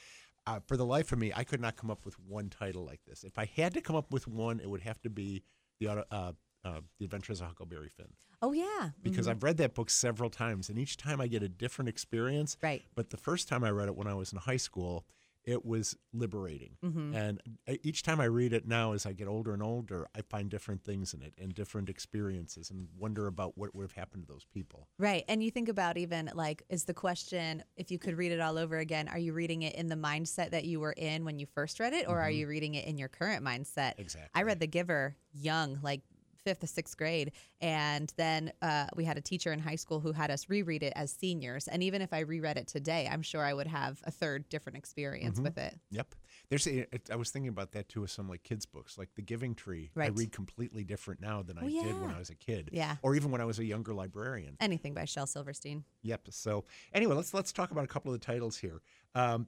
Uh, 0.46 0.58
for 0.66 0.78
the 0.78 0.86
life 0.86 1.12
of 1.12 1.18
me, 1.18 1.30
I 1.36 1.44
could 1.44 1.60
not 1.60 1.76
come 1.76 1.90
up 1.90 2.06
with 2.06 2.18
one 2.18 2.48
title 2.48 2.82
like 2.86 3.00
this. 3.06 3.24
If 3.24 3.38
I 3.38 3.44
had 3.44 3.74
to 3.74 3.82
come 3.82 3.94
up 3.94 4.10
with 4.10 4.26
one, 4.26 4.58
it 4.58 4.70
would 4.70 4.80
have 4.80 4.98
to 5.02 5.10
be 5.10 5.42
the 5.78 5.88
auto, 5.88 6.04
uh, 6.10 6.32
uh, 6.64 6.80
the 6.98 7.04
Adventures 7.04 7.40
of 7.40 7.48
Huckleberry 7.48 7.88
Finn 7.88 8.08
Oh 8.42 8.52
yeah. 8.52 8.90
because 9.02 9.28
I've 9.28 9.42
read 9.42 9.58
that 9.58 9.74
book 9.74 9.90
several 9.90 10.30
times, 10.30 10.68
and 10.68 10.78
each 10.78 10.96
time 10.96 11.20
I 11.20 11.26
get 11.26 11.42
a 11.42 11.48
different 11.48 11.88
experience. 11.88 12.56
Right. 12.62 12.82
But 12.94 13.10
the 13.10 13.16
first 13.16 13.48
time 13.48 13.64
I 13.64 13.70
read 13.70 13.88
it 13.88 13.96
when 13.96 14.06
I 14.06 14.14
was 14.14 14.32
in 14.32 14.38
high 14.38 14.56
school, 14.56 15.04
it 15.44 15.64
was 15.64 15.96
liberating. 16.12 16.76
Mm-hmm. 16.84 17.14
And 17.14 17.40
each 17.82 18.02
time 18.02 18.20
I 18.20 18.26
read 18.26 18.52
it 18.52 18.66
now, 18.66 18.92
as 18.92 19.06
I 19.06 19.12
get 19.12 19.26
older 19.26 19.54
and 19.54 19.62
older, 19.62 20.06
I 20.14 20.20
find 20.20 20.50
different 20.50 20.84
things 20.84 21.14
in 21.14 21.22
it 21.22 21.32
and 21.40 21.54
different 21.54 21.88
experiences 21.88 22.70
and 22.70 22.88
wonder 22.98 23.26
about 23.26 23.56
what 23.56 23.74
would 23.74 23.82
have 23.82 23.92
happened 23.92 24.26
to 24.26 24.32
those 24.32 24.44
people. 24.44 24.88
Right. 24.98 25.24
And 25.28 25.42
you 25.42 25.50
think 25.50 25.68
about 25.68 25.96
even 25.96 26.30
like, 26.34 26.62
is 26.68 26.84
the 26.84 26.94
question, 26.94 27.64
if 27.76 27.90
you 27.90 27.98
could 27.98 28.18
read 28.18 28.32
it 28.32 28.40
all 28.40 28.58
over 28.58 28.76
again, 28.76 29.08
are 29.08 29.18
you 29.18 29.32
reading 29.32 29.62
it 29.62 29.74
in 29.76 29.88
the 29.88 29.96
mindset 29.96 30.50
that 30.50 30.64
you 30.64 30.78
were 30.78 30.92
in 30.92 31.24
when 31.24 31.38
you 31.38 31.46
first 31.46 31.80
read 31.80 31.94
it, 31.94 32.06
or 32.06 32.20
are 32.20 32.30
you 32.30 32.46
reading 32.46 32.74
it 32.74 32.84
in 32.86 32.98
your 32.98 33.08
current 33.08 33.44
mindset? 33.44 33.94
Exactly. 33.98 34.30
I 34.34 34.42
read 34.42 34.60
The 34.60 34.66
Giver 34.66 35.16
young, 35.32 35.78
like 35.82 36.02
fifth 36.44 36.64
or 36.64 36.66
sixth 36.66 36.96
grade. 36.96 37.32
And 37.60 38.12
then 38.16 38.52
uh, 38.62 38.86
we 38.96 39.04
had 39.04 39.18
a 39.18 39.20
teacher 39.20 39.52
in 39.52 39.58
high 39.58 39.76
school 39.76 40.00
who 40.00 40.12
had 40.12 40.30
us 40.30 40.48
reread 40.48 40.82
it 40.82 40.92
as 40.96 41.12
seniors. 41.12 41.68
And 41.68 41.82
even 41.82 42.02
if 42.02 42.12
I 42.12 42.20
reread 42.20 42.56
it 42.56 42.66
today, 42.66 43.08
I'm 43.10 43.22
sure 43.22 43.44
I 43.44 43.52
would 43.52 43.66
have 43.66 44.00
a 44.04 44.10
third 44.10 44.48
different 44.48 44.78
experience 44.78 45.40
with 45.40 45.58
it. 45.58 45.78
Yep. 45.90 46.14
There's. 46.50 46.66
A, 46.66 46.86
I 47.10 47.16
was 47.16 47.30
thinking 47.30 47.48
about 47.48 47.72
that 47.72 47.88
too 47.88 48.02
with 48.02 48.10
some 48.10 48.28
like 48.28 48.42
kids 48.42 48.66
books, 48.66 48.98
like 48.98 49.08
The 49.14 49.22
Giving 49.22 49.54
Tree. 49.54 49.90
I 49.96 50.08
read 50.08 50.32
completely 50.32 50.84
different 50.84 51.20
now 51.20 51.42
than 51.42 51.56
I 51.58 51.62
Oh, 51.64 51.68
did 51.68 52.00
when. 52.00 52.10
I 52.10 52.18
was 52.18 52.28
a 52.30 52.34
kid. 52.34 52.70
Yeah. 52.72 52.96
Or 53.02 53.14
even 53.14 53.30
when 53.30 53.40
I 53.40 53.44
was 53.44 53.58
a 53.60 53.64
younger 53.64 53.94
librarian. 53.94 54.56
Anything 54.60 54.92
by 54.92 55.04
Shel 55.04 55.26
Silverstein. 55.26 55.84
Yep. 56.02 56.28
So 56.30 56.64
anyway, 56.92 57.14
let's 57.14 57.32
let's 57.32 57.52
talk 57.52 57.70
about 57.70 57.84
a 57.84 57.88
couple 57.88 58.12
of 58.12 58.20
the 58.20 58.26
titles 58.26 58.56
here. 58.58 58.82
Um, 59.14 59.46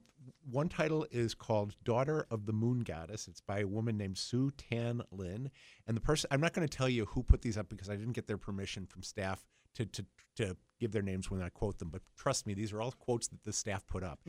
one 0.49 0.69
title 0.69 1.05
is 1.11 1.33
called 1.33 1.75
"Daughter 1.83 2.25
of 2.31 2.45
the 2.45 2.53
Moon 2.53 2.79
Goddess." 2.79 3.27
It's 3.27 3.41
by 3.41 3.59
a 3.59 3.67
woman 3.67 3.97
named 3.97 4.17
Sue 4.17 4.51
Tan 4.57 5.01
Lin, 5.11 5.51
and 5.87 5.97
the 5.97 6.01
person 6.01 6.29
I'm 6.31 6.41
not 6.41 6.53
going 6.53 6.67
to 6.67 6.77
tell 6.77 6.89
you 6.89 7.05
who 7.05 7.21
put 7.23 7.41
these 7.41 7.57
up 7.57 7.67
because 7.69 7.89
I 7.89 7.95
didn't 7.97 8.13
get 8.13 8.27
their 8.27 8.37
permission 8.37 8.85
from 8.85 9.03
staff 9.03 9.43
to 9.75 9.85
to 9.85 10.05
to 10.37 10.57
give 10.83 10.91
their 10.91 11.01
names 11.11 11.29
when 11.31 11.41
I 11.41 11.49
quote 11.49 11.77
them. 11.79 11.89
But 11.89 12.01
trust 12.23 12.45
me, 12.47 12.53
these 12.53 12.71
are 12.73 12.81
all 12.81 12.91
quotes 12.91 13.27
that 13.29 13.43
the 13.43 13.53
staff 13.53 13.85
put 13.87 14.03
up. 14.03 14.19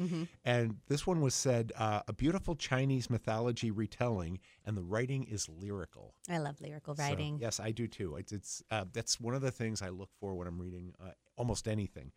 And 0.44 0.76
this 0.88 1.06
one 1.06 1.20
was 1.20 1.34
said, 1.34 1.72
uh, 1.76 2.00
"A 2.08 2.12
beautiful 2.12 2.54
Chinese 2.56 3.10
mythology 3.10 3.70
retelling, 3.70 4.38
and 4.64 4.76
the 4.76 4.82
writing 4.92 5.24
is 5.24 5.48
lyrical." 5.48 6.14
I 6.28 6.38
love 6.38 6.60
lyrical 6.60 6.94
So, 6.96 7.02
writing. 7.02 7.38
yes, 7.40 7.60
I 7.60 7.70
do 7.72 7.86
too. 7.86 8.16
It's, 8.16 8.32
it's 8.32 8.62
uh, 8.70 8.84
that's 8.92 9.20
one 9.20 9.34
of 9.34 9.42
the 9.42 9.50
things 9.50 9.82
I 9.82 9.88
look 9.90 10.10
for 10.20 10.34
when 10.34 10.46
I'm 10.46 10.58
reading 10.60 10.94
uh, 11.04 11.10
almost 11.36 11.66
anything. 11.68 12.12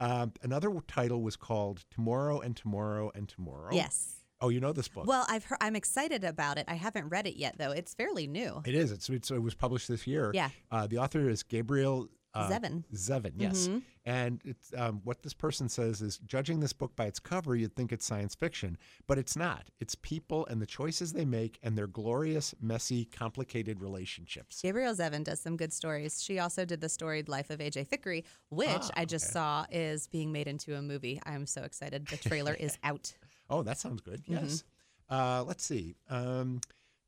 Um, 0.00 0.32
another 0.42 0.70
title 0.88 1.22
was 1.22 1.36
called 1.36 1.84
"Tomorrow 1.90 2.40
and 2.40 2.56
Tomorrow 2.56 3.12
and 3.14 3.28
Tomorrow." 3.28 3.70
Yes. 3.74 4.16
Oh, 4.44 4.48
you 4.48 4.58
know 4.58 4.72
this 4.72 4.88
book? 4.88 5.06
Well, 5.06 5.24
I've 5.28 5.44
heard, 5.44 5.58
I'm 5.60 5.76
excited 5.76 6.24
about 6.24 6.58
it. 6.58 6.64
I 6.66 6.74
haven't 6.74 7.08
read 7.10 7.28
it 7.28 7.36
yet, 7.36 7.58
though. 7.58 7.70
It's 7.70 7.94
fairly 7.94 8.26
new. 8.26 8.60
it 8.66 8.74
is. 8.74 8.90
It's, 8.90 9.08
it's 9.08 9.30
it 9.30 9.40
was 9.40 9.54
published 9.54 9.86
this 9.86 10.04
year. 10.04 10.32
Yeah. 10.34 10.48
Uh, 10.68 10.88
the 10.88 10.98
author 10.98 11.28
is 11.28 11.44
Gabrielle. 11.44 12.08
Uh, 12.34 12.48
Zevin. 12.48 12.82
Zevin, 12.94 13.32
yes. 13.36 13.68
Mhm. 13.68 13.82
And 14.06 14.40
it's 14.44 14.72
um, 14.76 15.00
what 15.04 15.22
this 15.22 15.34
person 15.34 15.68
says 15.68 16.00
is 16.00 16.16
judging 16.18 16.60
this 16.60 16.72
book 16.72 16.96
by 16.96 17.04
its 17.06 17.20
cover, 17.20 17.54
you'd 17.54 17.76
think 17.76 17.92
it's 17.92 18.06
science 18.06 18.34
fiction, 18.34 18.78
but 19.06 19.18
it's 19.18 19.36
not. 19.36 19.68
It's 19.80 19.94
people 19.94 20.46
and 20.46 20.60
the 20.60 20.66
choices 20.66 21.12
they 21.12 21.24
make 21.26 21.58
and 21.62 21.76
their 21.76 21.86
glorious, 21.86 22.54
messy, 22.60 23.04
complicated 23.04 23.80
relationships. 23.80 24.60
Gabrielle 24.62 24.94
Zevin 24.94 25.24
does 25.24 25.40
some 25.40 25.56
good 25.56 25.72
stories. 25.72 26.22
She 26.22 26.38
also 26.38 26.64
did 26.64 26.80
the 26.80 26.88
storied 26.88 27.28
life 27.28 27.50
of 27.50 27.60
AJ 27.60 27.88
Fikry, 27.88 28.24
which 28.48 28.68
Ah, 28.70 28.90
I 28.96 29.04
just 29.04 29.26
okay. 29.26 29.32
saw 29.34 29.66
is 29.70 30.06
being 30.06 30.32
made 30.32 30.48
into 30.48 30.74
a 30.74 30.82
movie. 30.82 31.20
I'm 31.26 31.46
so 31.46 31.62
excited. 31.62 32.06
The 32.06 32.16
trailer 32.16 32.54
is 32.54 32.78
out. 32.84 33.12
Oh, 33.50 33.62
that 33.62 33.78
sounds 33.78 34.00
good. 34.00 34.24
Mm-hmm. 34.24 34.44
Yes. 34.46 34.64
Uh, 35.10 35.44
let's 35.46 35.62
see. 35.64 35.94
Um, 36.08 36.60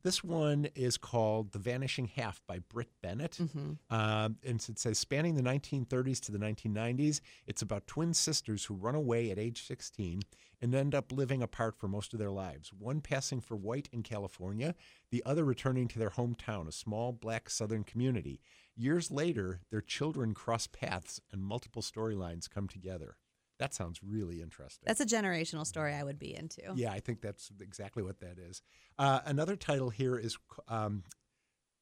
this 0.04 0.22
one 0.22 0.68
is 0.74 0.98
called 0.98 1.52
The 1.52 1.58
Vanishing 1.58 2.06
Half 2.06 2.42
by 2.46 2.58
Brit 2.58 2.90
Bennett. 3.02 3.38
Mm-hmm. 3.40 3.72
Um, 3.94 4.36
and 4.44 4.64
it 4.68 4.78
says 4.78 4.98
spanning 4.98 5.34
the 5.34 5.42
1930s 5.42 6.20
to 6.20 6.32
the 6.32 6.38
1990s, 6.38 7.20
it's 7.46 7.62
about 7.62 7.86
twin 7.86 8.12
sisters 8.12 8.66
who 8.66 8.74
run 8.74 8.94
away 8.94 9.30
at 9.30 9.38
age 9.38 9.66
16 9.66 10.20
and 10.60 10.74
end 10.74 10.94
up 10.94 11.10
living 11.10 11.42
apart 11.42 11.76
for 11.78 11.88
most 11.88 12.12
of 12.12 12.18
their 12.18 12.30
lives. 12.30 12.70
One 12.72 13.00
passing 13.00 13.40
for 13.40 13.56
white 13.56 13.88
in 13.92 14.02
California, 14.02 14.74
the 15.10 15.22
other 15.24 15.44
returning 15.44 15.88
to 15.88 15.98
their 15.98 16.10
hometown, 16.10 16.68
a 16.68 16.72
small 16.72 17.12
black 17.12 17.48
southern 17.48 17.82
community. 17.82 18.40
Years 18.76 19.10
later, 19.10 19.60
their 19.70 19.80
children 19.80 20.34
cross 20.34 20.66
paths 20.66 21.20
and 21.32 21.42
multiple 21.42 21.82
storylines 21.82 22.48
come 22.48 22.68
together. 22.68 23.16
That 23.58 23.74
sounds 23.74 24.00
really 24.02 24.42
interesting. 24.42 24.84
That's 24.86 25.00
a 25.00 25.06
generational 25.06 25.66
story 25.66 25.94
I 25.94 26.02
would 26.02 26.18
be 26.18 26.34
into. 26.34 26.62
Yeah, 26.74 26.92
I 26.92 27.00
think 27.00 27.20
that's 27.20 27.50
exactly 27.60 28.02
what 28.02 28.20
that 28.20 28.38
is. 28.38 28.62
Uh, 28.98 29.20
another 29.24 29.56
title 29.56 29.90
here 29.90 30.16
is, 30.16 30.36
um, 30.68 31.04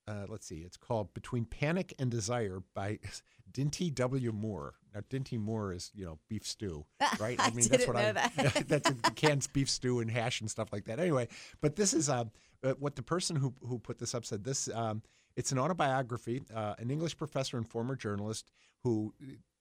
uh, 0.06 0.26
let's 0.28 0.46
see, 0.46 0.58
it's 0.58 0.76
called 0.76 1.14
Between 1.14 1.44
Panic 1.44 1.94
and 1.98 2.10
Desire 2.10 2.62
by 2.74 2.98
Dinty 3.52 3.94
W. 3.94 4.32
Moore. 4.32 4.74
Now, 4.94 5.00
Dinty 5.08 5.38
Moore 5.38 5.72
is, 5.72 5.90
you 5.94 6.04
know, 6.04 6.18
beef 6.28 6.46
stew, 6.46 6.84
right? 7.18 7.38
I 7.40 7.50
mean 7.50 7.66
that's 7.68 7.86
what 7.86 7.96
know 7.96 8.08
I, 8.08 8.12
that. 8.12 8.64
that's 8.68 8.90
a 8.90 8.94
canned 9.12 9.48
beef 9.52 9.70
stew 9.70 10.00
and 10.00 10.10
hash 10.10 10.40
and 10.40 10.50
stuff 10.50 10.72
like 10.72 10.84
that. 10.86 10.98
Anyway, 11.00 11.28
but 11.60 11.76
this 11.76 11.94
is 11.94 12.10
uh, 12.10 12.24
uh, 12.62 12.72
what 12.78 12.96
the 12.96 13.02
person 13.02 13.36
who, 13.36 13.54
who 13.66 13.78
put 13.78 13.98
this 13.98 14.14
up 14.14 14.26
said. 14.26 14.44
This 14.44 14.68
um, 14.74 15.02
It's 15.36 15.52
an 15.52 15.58
autobiography, 15.58 16.42
uh, 16.54 16.74
an 16.78 16.90
English 16.90 17.16
professor 17.16 17.56
and 17.56 17.66
former 17.66 17.96
journalist 17.96 18.50
who 18.82 19.14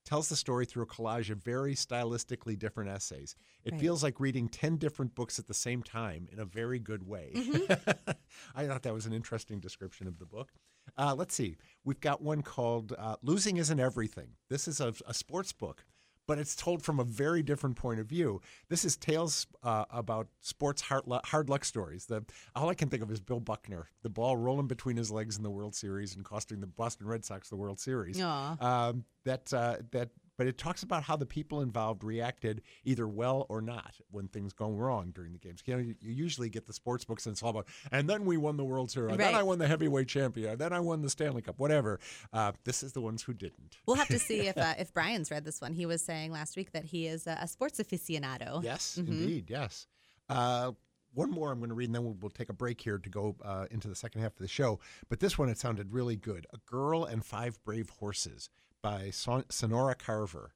tells 0.04 0.30
the 0.30 0.36
story 0.36 0.66
through 0.66 0.84
a 0.84 0.88
collage 0.88 1.30
of 1.30 1.44
very 1.44 1.76
stylistically 1.76 2.58
different 2.58 2.90
essays. 2.90 3.36
It 3.64 3.74
Right. 3.74 3.82
feels 3.82 4.04
like 4.04 4.20
reading 4.20 4.50
10 4.50 4.78
different 4.78 5.14
books 5.16 5.38
at 5.40 5.48
the 5.48 5.54
same 5.54 5.84
time 5.84 6.28
in 6.32 6.40
a 6.40 6.46
very 6.46 6.80
good 6.80 7.08
way. 7.08 7.32
Mm-hmm. 7.36 8.12
I 8.56 8.66
thought 8.68 8.84
that 8.84 8.94
was 8.94 9.06
an 9.06 9.14
interesting 9.14 9.60
description 9.60 10.08
of 10.08 10.18
the 10.20 10.26
book. 10.26 10.52
Uh, 10.98 11.14
let's 11.16 11.36
see. 11.36 11.58
We've 11.86 12.02
got 12.02 12.22
one 12.22 12.42
called 12.42 12.94
uh, 12.98 13.16
Losing 13.22 13.58
Isn't 13.58 13.80
Everything. 13.80 14.30
This 14.50 14.68
is 14.68 14.82
a, 14.82 14.94
a 15.06 15.14
sports 15.14 15.54
book, 15.54 15.86
but 16.32 16.40
it's 16.40 16.56
told 16.56 16.82
from 16.82 16.98
a 16.98 17.04
very 17.04 17.44
different 17.44 17.76
point 17.76 18.00
of 18.00 18.06
view. 18.08 18.40
This 18.70 18.86
is 18.86 18.96
tales 18.96 19.48
uh, 19.64 19.84
about 19.92 20.30
sports 20.40 20.82
hard, 20.82 21.04
hard 21.26 21.50
luck 21.50 21.66
stories. 21.66 22.06
The, 22.06 22.24
all 22.56 22.70
I 22.70 22.74
can 22.74 22.88
think 22.88 23.04
of 23.04 23.12
is 23.12 23.20
Bill 23.20 23.42
Buckner, 23.42 23.90
the 24.02 24.08
ball 24.10 24.38
rolling 24.38 24.68
between 24.68 24.96
his 24.96 25.12
legs 25.12 25.36
in 25.36 25.44
the 25.44 25.50
World 25.50 25.76
Series 25.76 26.16
and 26.16 26.24
costing 26.24 26.62
the 26.62 26.68
Boston 26.68 27.06
Red 27.06 27.26
Sox 27.26 27.50
the 27.50 27.58
World 27.58 27.82
Series 27.82 28.18
um, 28.62 29.04
that 29.26 29.54
uh, 29.54 29.80
that 29.92 30.12
but 30.42 30.48
it 30.48 30.58
talks 30.58 30.82
about 30.82 31.04
how 31.04 31.16
the 31.16 31.26
people 31.28 31.62
involved 31.62 32.04
reacted 32.04 32.64
either 32.84 33.08
well 33.08 33.46
or 33.48 33.62
not 33.62 33.94
when 34.10 34.28
things 34.28 34.54
go 34.54 34.72
wrong 34.72 35.12
during 35.14 35.34
the 35.34 35.38
games. 35.38 35.62
You 35.68 35.76
know, 35.76 35.80
you, 35.80 35.94
usually 36.02 36.50
get 36.50 36.66
the 36.66 36.74
sports 36.74 37.06
books 37.06 37.28
and 37.28 37.34
it's 37.34 37.44
all 37.44 37.52
about, 37.52 37.68
and 37.92 38.10
then 38.10 38.26
we 38.26 38.38
won 38.38 38.58
the 38.58 38.66
World 38.66 38.90
Series, 38.90 39.12
and 39.12 39.20
then 39.20 39.36
I 39.36 39.44
won 39.44 39.60
the 39.60 39.68
heavyweight 39.68 40.08
champion, 40.08 40.50
and 40.54 40.58
then 40.60 40.74
I 40.74 40.80
won 40.80 41.04
the 41.04 41.12
Stanley 41.12 41.44
Cup, 41.44 41.60
whatever. 41.60 42.00
Uh, 42.34 42.54
this 42.64 42.82
is 42.82 42.94
the 42.94 43.02
ones 43.02 43.22
who 43.22 43.36
didn't. 43.36 43.78
We'll 43.86 43.98
have 43.98 44.08
to 44.08 44.18
see 44.30 44.48
if 44.48 44.58
uh, 44.58 44.74
if 44.80 44.92
Brian's 44.96 45.30
read 45.30 45.46
this 45.46 45.62
one. 45.62 45.74
He 45.74 45.86
was 45.86 46.02
saying 46.02 46.32
last 46.32 46.58
week 46.58 46.72
that 46.72 46.86
he 46.86 47.06
is 47.06 47.28
a, 47.28 47.38
a 47.42 47.48
sports 47.48 47.80
aficionado. 47.80 48.64
Yes, 48.64 48.98
Mhm. 49.00 49.08
indeed, 49.10 49.46
yes. 49.48 49.86
Uh, 50.28 50.72
one 51.14 51.30
more 51.30 51.52
I'm 51.52 51.60
going 51.60 51.70
to 51.70 51.76
read, 51.76 51.90
and 51.90 51.94
then 51.96 52.04
we'll, 52.04 52.18
we'll 52.22 52.30
take 52.32 52.50
a 52.50 52.54
break 52.54 52.80
here 52.82 52.98
to 52.98 53.10
go 53.10 53.36
uh, 53.44 53.66
into 53.70 53.88
the 53.90 53.96
second 53.96 54.22
half 54.22 54.32
of 54.32 54.40
the 54.40 54.48
show. 54.48 54.80
But 55.08 55.20
this 55.20 55.38
one, 55.38 55.50
it 55.50 55.58
sounded 55.60 55.92
really 55.92 56.16
good. 56.16 56.48
A 56.54 56.58
Girl 56.66 57.04
and 57.06 57.24
Five 57.24 57.62
Brave 57.64 57.90
Horses 57.90 58.50
by 58.82 59.10
Son- 59.12 59.46
Sonora 59.50 59.96
Carver. 59.96 60.54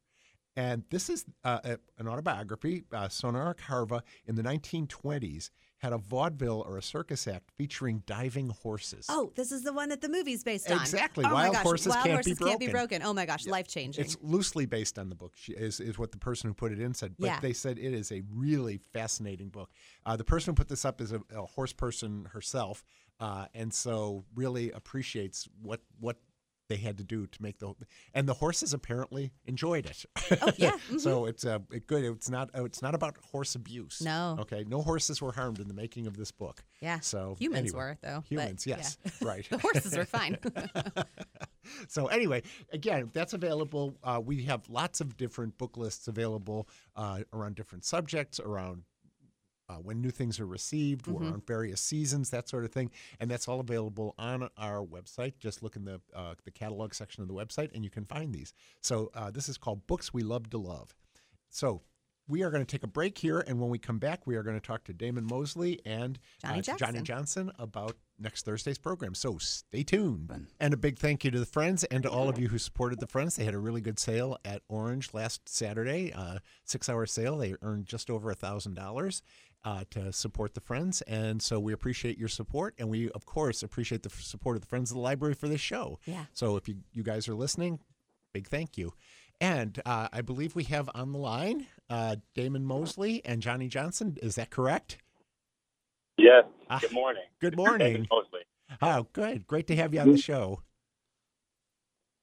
And 0.57 0.83
this 0.89 1.09
is 1.09 1.25
uh, 1.43 1.59
a, 1.65 1.77
an 1.97 2.07
autobiography. 2.07 2.85
Uh, 2.93 3.09
Sonora 3.09 3.53
Carver 3.53 4.01
in 4.25 4.35
the 4.35 4.41
1920s 4.41 5.49
had 5.79 5.91
a 5.91 5.97
vaudeville 5.97 6.63
or 6.65 6.77
a 6.77 6.81
circus 6.81 7.27
act 7.27 7.51
featuring 7.57 8.03
diving 8.07 8.47
horses. 8.47 9.05
Oh, 9.09 9.33
this 9.35 9.51
is 9.51 9.63
the 9.63 9.73
one 9.73 9.89
that 9.89 9.99
the 9.99 10.07
movie's 10.07 10.45
based 10.45 10.71
on. 10.71 10.79
Exactly. 10.79 11.25
Oh 11.25 11.27
my 11.27 11.33
Wild 11.33 11.53
gosh. 11.55 11.63
Horses 11.63 11.87
Wild 11.87 12.05
Can't 12.05 12.23
Be 12.23 12.31
horses 12.31 12.39
can't 12.39 12.59
be 12.61 12.67
Broken. 12.67 12.99
broken. 12.99 13.01
Oh 13.09 13.13
my 13.13 13.25
gosh, 13.25 13.45
life 13.45 13.67
changing. 13.67 14.05
It's 14.05 14.15
loosely 14.21 14.65
based 14.65 14.97
on 14.97 15.09
the 15.09 15.15
book, 15.15 15.33
she- 15.35 15.51
is, 15.51 15.81
is 15.81 15.99
what 15.99 16.13
the 16.13 16.17
person 16.17 16.49
who 16.49 16.53
put 16.53 16.71
it 16.71 16.79
in 16.79 16.93
said. 16.93 17.15
But 17.19 17.25
Yeah. 17.25 17.39
they 17.41 17.51
said 17.51 17.77
it 17.77 17.93
is 17.93 18.13
a 18.13 18.23
really 18.33 18.77
fascinating 18.77 19.49
book. 19.49 19.69
Uh, 20.05 20.15
the 20.15 20.23
person 20.23 20.51
who 20.51 20.55
put 20.55 20.69
this 20.69 20.85
up 20.85 21.01
is 21.01 21.11
a, 21.11 21.19
a 21.35 21.45
horse 21.45 21.73
person 21.73 22.29
herself, 22.31 22.85
uh, 23.19 23.47
and 23.53 23.73
so 23.73 24.23
really 24.33 24.71
appreciates 24.71 25.49
what 25.61 25.81
what 25.99 26.15
they 26.67 26.77
had 26.77 26.97
to 26.97 27.03
do 27.03 27.27
to 27.27 27.41
make 27.41 27.59
the 27.59 27.73
and 28.13 28.27
the 28.27 28.33
horses 28.33 28.73
apparently 28.73 29.31
enjoyed 29.45 29.85
it. 29.85 30.05
Oh, 30.41 30.51
yeah, 30.57 30.77
so 30.97 31.25
it's 31.25 31.45
uh, 31.45 31.59
it 31.71 31.87
good. 31.87 32.03
It's 32.03 32.29
not 32.29 32.49
uh, 32.57 32.63
it's 32.65 32.81
not 32.81 32.95
about 32.95 33.17
horse 33.31 33.55
abuse. 33.55 34.01
No. 34.01 34.37
Okay. 34.39 34.65
No 34.67 34.81
horses 34.81 35.21
were 35.21 35.31
harmed 35.31 35.59
in 35.59 35.67
the 35.67 35.73
making 35.73 36.07
of 36.07 36.17
this 36.17 36.31
book. 36.31 36.63
yeah. 36.81 36.99
So 36.99 37.35
Humans 37.39 37.69
anyway. 37.69 37.77
were 37.77 37.97
though. 38.01 38.19
but, 38.21 38.27
Humans, 38.27 38.67
yeah. 38.67 38.77
yes, 38.77 38.97
right. 39.21 39.47
the 39.49 39.57
horses 39.57 39.95
were 39.95 40.05
fine. 40.05 40.37
so 41.87 42.07
anyway, 42.07 42.43
again, 42.71 43.09
that's 43.13 43.33
available. 43.33 43.97
Uh, 44.03 44.21
we 44.23 44.43
have 44.43 44.61
lots 44.69 45.01
of 45.01 45.17
different 45.17 45.57
book 45.57 45.77
lists 45.77 46.07
available 46.07 46.67
uh, 46.95 47.19
around 47.33 47.55
different 47.55 47.85
subjects, 47.85 48.39
around 48.39 48.83
uh, 49.67 49.75
when 49.75 50.01
new 50.01 50.11
things 50.11 50.39
are 50.39 50.45
received, 50.45 51.05
Mhm. 51.05 51.33
on 51.33 51.41
various 51.41 51.81
seasons, 51.81 52.29
that 52.29 52.47
sort 52.47 52.65
of 52.65 52.71
thing, 52.71 52.91
and 53.19 53.29
that's 53.31 53.47
all 53.47 53.59
available 53.59 54.13
on 54.17 54.49
our 54.57 54.85
website. 54.85 55.37
Just 55.39 55.63
look 55.63 55.75
in 55.75 55.85
the 55.85 56.01
uh, 56.13 56.35
the 56.43 56.51
catalog 56.51 56.93
section 56.93 57.21
of 57.21 57.27
the 57.27 57.33
website, 57.33 57.71
and 57.73 57.83
you 57.83 57.89
can 57.89 58.05
find 58.05 58.33
these. 58.33 58.53
So 58.81 59.11
uh, 59.13 59.31
this 59.31 59.49
is 59.49 59.57
called 59.57 59.87
Books 59.87 60.13
We 60.13 60.23
Love 60.23 60.49
to 60.51 60.57
Love. 60.57 60.95
So. 61.49 61.81
We 62.27 62.41
are 62.43 62.49
going 62.49 62.65
to 62.65 62.69
take 62.69 62.83
a 62.83 62.87
break 62.87 63.17
here, 63.17 63.39
and 63.39 63.59
when 63.59 63.69
we 63.69 63.77
come 63.77 63.99
back, 63.99 64.25
we 64.25 64.35
are 64.35 64.41
going 64.43 64.59
to 64.59 64.65
talk 64.65 64.83
to 64.85 64.93
Damon 64.93 65.25
Mosley 65.25 65.79
and 65.85 66.17
Johnny 66.41 66.59
uh, 66.59 66.75
Johnny 66.77 67.01
Johnson 67.01 67.51
about 67.59 67.97
next 68.17 68.45
Thursday's 68.45 68.77
program. 68.79 69.13
So 69.13 69.37
stay 69.37 69.83
tuned. 69.83 70.47
And 70.59 70.73
a 70.73 70.77
big 70.77 70.97
thank 70.97 71.23
you 71.23 71.31
to 71.31 71.39
the 71.39 71.45
Friends 71.45 71.83
and 71.85 72.01
to 72.03 72.09
all 72.09 72.27
of 72.27 72.39
you 72.39 72.47
who 72.47 72.57
supported 72.57 72.99
the 72.99 73.07
Friends. 73.07 73.35
They 73.35 73.45
had 73.45 73.53
a 73.53 73.59
really 73.59 73.81
good 73.81 73.99
sale 73.99 74.37
at 74.43 74.63
Orange 74.69 75.13
last 75.13 75.47
Saturday, 75.47 76.11
uh, 76.13 76.39
six 76.63 76.89
hour 76.89 77.05
sale. 77.05 77.37
They 77.37 77.55
earned 77.61 77.85
just 77.85 78.09
over 78.09 78.31
a 78.31 78.35
$1,000. 78.35 79.21
uh, 79.63 79.83
to 79.89 80.13
support 80.13 80.53
the 80.53 80.61
Friends. 80.61 81.01
And 81.03 81.41
so 81.41 81.59
we 81.59 81.73
appreciate 81.73 82.19
your 82.19 82.27
support. 82.27 82.75
And 82.77 82.87
we, 82.87 83.09
of 83.11 83.25
course, 83.25 83.63
appreciate 83.63 84.03
the 84.03 84.11
support 84.11 84.55
of 84.55 84.61
the 84.61 84.67
Friends 84.67 84.91
of 84.91 84.95
the 84.95 85.01
Library 85.01 85.33
for 85.33 85.47
this 85.47 85.59
show. 85.59 85.99
Yeah. 86.05 86.25
So 86.33 86.55
if 86.55 86.67
you, 86.67 86.75
you 86.93 87.01
guys 87.01 87.27
are 87.27 87.33
listening, 87.33 87.79
big 88.31 88.47
thank 88.47 88.77
you. 88.77 88.93
And 89.41 89.81
uh, 89.85 90.07
I 90.13 90.21
believe 90.21 90.55
we 90.55 90.63
have 90.65 90.89
on 90.95 91.11
the 91.11 91.17
line 91.17 91.67
uh, 91.89 92.17
Damon 92.33 92.65
Mosley 92.65 93.23
and 93.25 93.41
Johnny 93.41 93.67
Johnson. 93.67 94.17
Is 94.21 94.35
that 94.35 94.49
correct? 94.49 94.97
Yes. 96.17 96.45
Ah, 96.69 96.79
Good 96.79 96.93
morning. 96.93 97.23
Good 97.41 97.57
morning. 97.57 98.07
Mostly. 98.09 98.39
Oh, 98.81 99.07
good. 99.13 99.45
Great 99.45 99.67
to 99.67 99.75
have 99.75 99.93
you 99.93 99.99
on 99.99 100.11
the 100.11 100.17
show. 100.17 100.61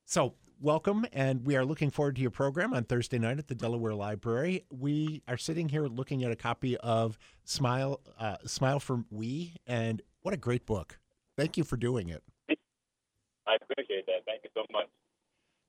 So, 0.06 0.34
welcome, 0.60 1.06
and 1.12 1.46
we 1.46 1.56
are 1.56 1.64
looking 1.64 1.90
forward 1.90 2.16
to 2.16 2.22
your 2.22 2.30
program 2.30 2.74
on 2.74 2.84
Thursday 2.84 3.18
night 3.18 3.38
at 3.38 3.48
the 3.48 3.54
Delaware 3.54 3.94
Library. 3.94 4.64
We 4.70 5.22
are 5.28 5.36
sitting 5.36 5.68
here 5.68 5.86
looking 5.86 6.24
at 6.24 6.32
a 6.32 6.36
copy 6.36 6.76
of 6.78 7.18
Smile, 7.44 8.00
uh, 8.18 8.36
Smile 8.44 8.80
for 8.80 9.04
We, 9.10 9.54
and 9.66 10.02
what 10.22 10.34
a 10.34 10.36
great 10.36 10.66
book! 10.66 10.98
Thank 11.36 11.56
you 11.56 11.64
for 11.64 11.76
doing 11.76 12.08
it. 12.08 12.22
I 13.46 13.56
appreciate 13.60 14.06
that. 14.06 14.24
Thank 14.26 14.42
you 14.44 14.50
so 14.54 14.64
much. 14.72 14.88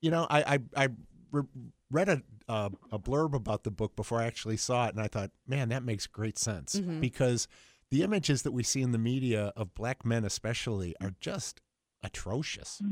You 0.00 0.10
know, 0.10 0.26
I 0.28 0.58
I, 0.76 0.84
I 0.84 0.88
re- 1.34 1.48
read 1.90 2.08
a 2.08 2.22
uh, 2.48 2.70
a 2.92 2.98
blurb 2.98 3.34
about 3.34 3.64
the 3.64 3.70
book 3.70 3.96
before 3.96 4.20
I 4.20 4.26
actually 4.26 4.56
saw 4.58 4.86
it, 4.86 4.94
and 4.94 5.00
I 5.00 5.08
thought, 5.08 5.30
man, 5.46 5.68
that 5.70 5.82
makes 5.82 6.06
great 6.06 6.38
sense 6.38 6.76
Mhm. 6.80 7.00
because 7.00 7.48
the 7.90 8.02
images 8.02 8.42
that 8.42 8.52
we 8.52 8.62
see 8.62 8.82
in 8.82 8.92
the 8.92 8.98
media 8.98 9.52
of 9.56 9.74
black 9.74 10.04
men, 10.04 10.24
especially, 10.24 10.94
are 11.00 11.14
just 11.20 11.60
atrocious. 12.02 12.82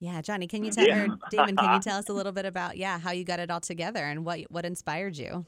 Yeah, 0.00 0.20
Johnny, 0.22 0.46
can 0.46 0.62
you 0.64 0.70
tell 0.70 0.86
Yeah. 0.86 1.06
or 1.06 1.18
Damon, 1.30 1.56
can 1.56 1.74
you 1.74 1.80
tell 1.82 1.98
us 1.98 2.08
a 2.08 2.12
little 2.12 2.30
bit 2.32 2.44
about 2.44 2.76
yeah, 2.76 2.98
how 3.00 3.10
you 3.10 3.24
got 3.24 3.40
it 3.40 3.50
all 3.50 3.60
together 3.60 4.04
and 4.04 4.24
what 4.24 4.40
what 4.50 4.64
inspired 4.64 5.16
you? 5.16 5.44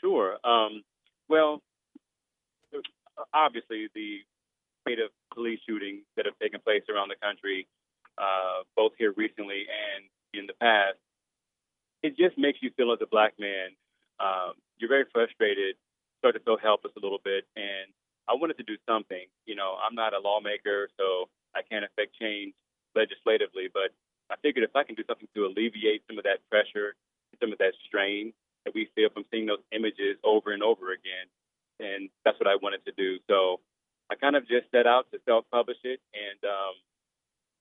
Sure. 0.00 0.36
Um, 0.44 0.82
well, 1.28 1.62
obviously, 3.32 3.88
the 3.94 4.18
rate 4.86 4.98
of 4.98 5.10
police 5.34 5.60
shootings 5.66 6.04
that 6.16 6.26
have 6.26 6.38
taken 6.38 6.60
place 6.60 6.82
around 6.88 7.08
the 7.08 7.16
country, 7.16 7.66
uh, 8.18 8.62
both 8.76 8.92
here 8.98 9.12
recently 9.16 9.64
and 9.68 10.04
in 10.38 10.46
the 10.46 10.54
past, 10.54 10.98
it 12.02 12.16
just 12.16 12.38
makes 12.38 12.62
you 12.62 12.70
feel 12.76 12.92
as 12.92 12.98
a 13.02 13.06
black 13.06 13.34
man, 13.38 13.74
um, 14.20 14.54
you're 14.78 14.88
very 14.88 15.04
frustrated, 15.12 15.74
start 16.18 16.34
to 16.34 16.40
feel 16.40 16.56
helpless 16.56 16.92
a 16.96 17.00
little 17.00 17.20
bit. 17.22 17.44
And 17.56 17.90
I 18.28 18.34
wanted 18.34 18.56
to 18.58 18.62
do 18.62 18.76
something. 18.86 19.26
You 19.46 19.56
know, 19.56 19.76
I'm 19.82 19.94
not 19.94 20.14
a 20.14 20.20
lawmaker, 20.20 20.88
so 20.98 21.28
I 21.54 21.62
can't 21.62 21.84
affect 21.84 22.14
change 22.18 22.54
legislatively, 22.94 23.68
but 23.72 23.90
I 24.30 24.36
figured 24.42 24.64
if 24.64 24.76
I 24.76 24.84
can 24.84 24.94
do 24.94 25.04
something 25.08 25.28
to 25.34 25.46
alleviate 25.46 26.02
some 26.06 26.18
of 26.18 26.24
that 26.24 26.44
pressure, 26.50 26.94
some 27.40 27.52
of 27.52 27.58
that 27.58 27.72
strain 27.86 28.32
that 28.64 28.74
we 28.74 28.88
feel 28.94 29.08
from 29.10 29.24
seeing 29.30 29.46
those 29.46 29.62
images 29.72 30.18
over 30.24 30.52
and 30.52 30.62
over 30.62 30.92
again, 30.92 31.26
and 31.80 32.10
that's 32.24 32.38
what 32.38 32.48
I 32.48 32.56
wanted 32.60 32.84
to 32.84 32.92
do. 32.92 33.18
So 33.30 33.60
I 34.10 34.14
kind 34.16 34.36
of 34.36 34.46
just 34.48 34.70
set 34.70 34.86
out 34.86 35.06
to 35.12 35.18
self-publish 35.24 35.78
it, 35.84 36.00
and 36.12 36.40
um, 36.44 36.74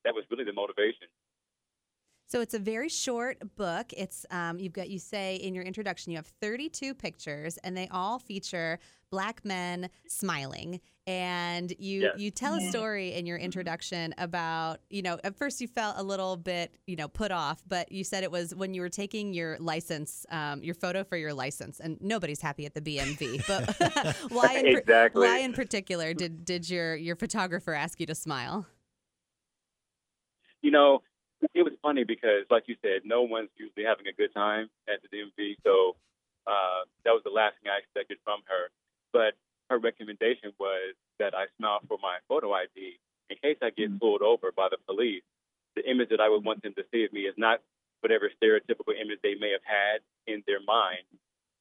that 0.03 0.15
was 0.15 0.25
really 0.31 0.43
the 0.43 0.53
motivation. 0.53 1.07
So 2.29 2.41
it's 2.41 2.53
a 2.53 2.59
very 2.59 2.89
short 2.89 3.55
book. 3.55 3.93
It's 3.95 4.25
um, 4.31 4.59
you've 4.59 4.73
got 4.73 4.89
you 4.89 4.99
say 4.99 5.37
in 5.37 5.55
your 5.55 5.63
introduction 5.63 6.11
you 6.11 6.17
have 6.17 6.27
32 6.41 6.93
pictures 6.93 7.57
and 7.63 7.75
they 7.75 7.87
all 7.89 8.19
feature 8.19 8.79
black 9.09 9.45
men 9.45 9.89
smiling. 10.09 10.81
And 11.07 11.73
you 11.79 12.01
Yes. 12.01 12.13
you 12.17 12.31
tell 12.31 12.55
a 12.55 12.59
story 12.69 13.13
in 13.13 13.25
your 13.25 13.37
introduction 13.37 14.13
about 14.17 14.81
you 14.89 15.01
know 15.01 15.17
at 15.23 15.37
first 15.37 15.61
you 15.61 15.67
felt 15.69 15.95
a 15.97 16.03
little 16.03 16.35
bit 16.35 16.75
you 16.85 16.97
know 16.97 17.07
put 17.07 17.31
off, 17.31 17.63
but 17.65 17.93
you 17.93 18.03
said 18.03 18.23
it 18.23 18.31
was 18.31 18.53
when 18.53 18.73
you 18.73 18.81
were 18.81 18.89
taking 18.89 19.33
your 19.33 19.57
license, 19.59 20.25
um, 20.29 20.61
your 20.61 20.75
photo 20.75 21.05
for 21.05 21.15
your 21.15 21.33
license, 21.33 21.79
and 21.79 21.97
nobody's 22.01 22.41
happy 22.41 22.65
at 22.65 22.73
the 22.73 22.81
BMV. 22.81 23.47
But 23.47 24.17
why 24.31 24.55
in 24.55 24.67
Exactly. 24.67 25.25
why 25.25 25.37
in 25.37 25.53
particular 25.53 26.13
did 26.13 26.43
did 26.43 26.69
your 26.69 26.93
your 26.97 27.15
photographer 27.15 27.73
ask 27.73 28.01
you 28.01 28.05
to 28.07 28.15
smile? 28.15 28.67
you 30.61 30.71
know, 30.71 31.01
it 31.53 31.61
was 31.63 31.71
funny 31.87 32.03
because, 32.03 32.43
like 32.51 32.67
you 32.67 32.75
said, 32.83 33.07
no 33.07 33.23
one's 33.23 33.47
usually 33.55 33.87
having 33.87 34.07
a 34.11 34.13
good 34.19 34.33
time 34.35 34.67
at 34.91 34.99
the 34.99 35.07
DMV. 35.07 35.55
So 35.63 35.95
uh, 36.43 36.83
that 37.07 37.15
was 37.15 37.23
the 37.23 37.31
last 37.31 37.55
thing 37.63 37.71
I 37.71 37.79
expected 37.79 38.19
from 38.27 38.43
her. 38.51 38.67
But 39.15 39.39
her 39.71 39.79
recommendation 39.79 40.51
was 40.59 40.99
that 41.19 41.31
I 41.31 41.47
smile 41.55 41.79
for 41.87 41.97
my 42.03 42.19
photo 42.27 42.51
ID 42.51 42.99
in 43.31 43.37
case 43.39 43.55
I 43.63 43.71
get 43.71 43.87
pulled 43.99 44.21
over 44.21 44.51
by 44.51 44.67
the 44.69 44.77
police. 44.83 45.23
The 45.79 45.89
image 45.89 46.09
that 46.09 46.19
I 46.19 46.27
would 46.27 46.43
want 46.43 46.61
them 46.61 46.75
to 46.75 46.83
see 46.91 47.05
of 47.05 47.13
me 47.13 47.21
is 47.21 47.35
not 47.37 47.63
whatever 48.01 48.29
stereotypical 48.35 48.91
image 48.99 49.19
they 49.23 49.35
may 49.39 49.55
have 49.55 49.63
had 49.63 50.03
in 50.27 50.43
their 50.45 50.59
mind, 50.59 51.07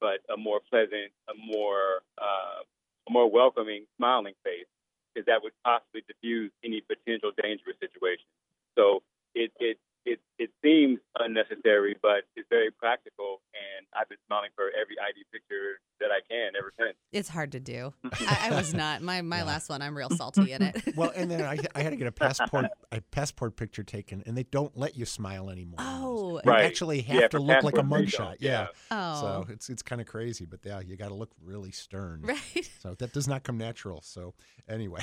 but 0.00 0.26
a 0.26 0.36
more 0.36 0.58
pleasant, 0.70 1.14
a 1.30 1.34
more 1.38 2.02
uh, 2.18 2.66
a 3.06 3.10
more 3.12 3.30
welcoming, 3.30 3.86
smiling 3.96 4.34
face, 4.42 4.66
because 5.14 5.26
that 5.26 5.42
would 5.42 5.52
possibly 5.62 6.02
diffuse 6.08 6.50
any 6.64 6.82
potential 6.82 7.30
dangerous 7.40 7.78
situation. 7.78 8.26
So 8.74 9.02
it 9.34 9.52
it 9.60 9.78
it 10.06 10.20
it 10.38 10.50
seems 10.62 10.98
unnecessary, 11.18 11.96
but 12.00 12.22
it's 12.36 12.48
very 12.48 12.70
practical, 12.70 13.42
and 13.52 13.86
I've 13.98 14.08
been 14.08 14.18
smiling 14.26 14.50
for 14.54 14.66
every 14.80 14.94
ID 14.98 15.24
picture 15.32 15.80
that 16.00 16.10
I 16.10 16.20
can 16.30 16.52
ever 16.58 16.72
since. 16.78 16.96
It's 17.12 17.28
hard 17.28 17.52
to 17.52 17.60
do. 17.60 17.92
I, 18.04 18.50
I 18.50 18.54
was 18.54 18.72
not. 18.72 19.02
My 19.02 19.20
my 19.22 19.42
last 19.42 19.68
one, 19.68 19.82
I'm 19.82 19.96
real 19.96 20.10
salty 20.10 20.52
in 20.52 20.62
it. 20.62 20.82
Well, 20.96 21.12
and 21.14 21.30
then 21.30 21.42
I, 21.42 21.58
I 21.74 21.82
had 21.82 21.90
to 21.90 21.96
get 21.96 22.06
a 22.06 22.12
passport 22.12 22.66
a 22.92 23.00
passport 23.00 23.56
picture 23.56 23.82
taken, 23.82 24.22
and 24.24 24.36
they 24.36 24.44
don't 24.44 24.74
let 24.76 24.96
you 24.96 25.04
smile 25.04 25.50
anymore. 25.50 25.76
Oh. 25.80 26.40
you 26.44 26.50
Right. 26.50 26.64
actually 26.64 27.02
have 27.02 27.20
Yeah, 27.20 27.28
to 27.28 27.38
look 27.40 27.62
like 27.64 27.76
a 27.76 27.82
mugshot. 27.82 28.36
Yeah. 28.40 28.68
yeah. 28.90 29.12
oh. 29.14 29.20
So 29.20 29.46
it's 29.52 29.68
it's 29.68 29.82
kind 29.82 30.00
of 30.00 30.06
crazy, 30.06 30.46
but 30.46 30.60
yeah, 30.64 30.80
you 30.80 30.96
got 30.96 31.08
to 31.08 31.14
look 31.14 31.32
really 31.44 31.72
stern. 31.72 32.20
right. 32.24 32.70
So 32.80 32.94
that 32.98 33.12
does 33.12 33.26
not 33.28 33.42
come 33.42 33.58
natural. 33.58 34.00
So 34.02 34.34
anyway, 34.68 35.02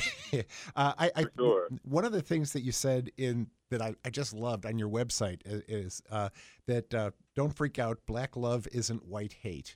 uh, 0.75 0.93
I, 0.97 1.11
I 1.15 1.25
sure. 1.37 1.67
one 1.83 2.05
of 2.05 2.11
the 2.13 2.21
things 2.21 2.53
that 2.53 2.61
you 2.61 2.71
said 2.71 3.11
in 3.17 3.47
that 3.71 3.81
I, 3.81 3.95
I 4.05 4.09
just 4.09 4.33
loved 4.33 4.65
on 4.65 4.77
your 4.77 4.89
website 4.89 5.41
is 5.45 6.01
uh, 6.11 6.29
that 6.67 6.93
uh, 6.93 7.11
don't 7.35 7.55
freak 7.55 7.79
out. 7.79 7.99
Black 8.05 8.35
love 8.35 8.67
isn't 8.71 9.05
white 9.05 9.33
hate. 9.41 9.75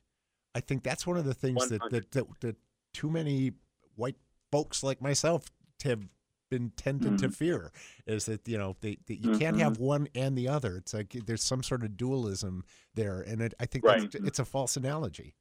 I 0.56 0.60
think 0.60 0.84
that's 0.84 1.06
one 1.08 1.18
of 1.18 1.26
the 1.26 1.34
things 1.34 1.70
that, 1.70 1.82
that 1.92 2.12
that 2.12 2.26
that 2.42 2.56
too 2.94 3.10
many 3.10 3.52
white 3.96 4.16
folks 4.52 4.84
like 4.84 5.02
myself 5.02 5.52
have 5.84 6.08
been 6.50 6.72
tended 6.78 7.18
to 7.20 7.30
fear 7.30 7.72
is 8.06 8.26
that 8.26 8.48
you 8.48 8.58
know 8.58 8.76
they, 8.82 8.98
that 9.08 9.18
you 9.18 9.38
can't 9.38 9.60
have 9.60 9.78
one 9.80 10.08
and 10.16 10.38
the 10.38 10.48
other. 10.48 10.78
It's 10.78 10.94
like 10.94 11.12
there's 11.26 11.44
some 11.44 11.62
sort 11.62 11.84
of 11.84 11.98
dualism 11.98 12.64
there, 12.96 13.22
and 13.22 13.42
it, 13.42 13.54
I 13.60 13.66
think 13.66 13.84
that's, 13.84 14.04
Right. 14.04 14.16
it's 14.26 14.40
a 14.40 14.46
false 14.46 14.78
analogy. 14.78 15.36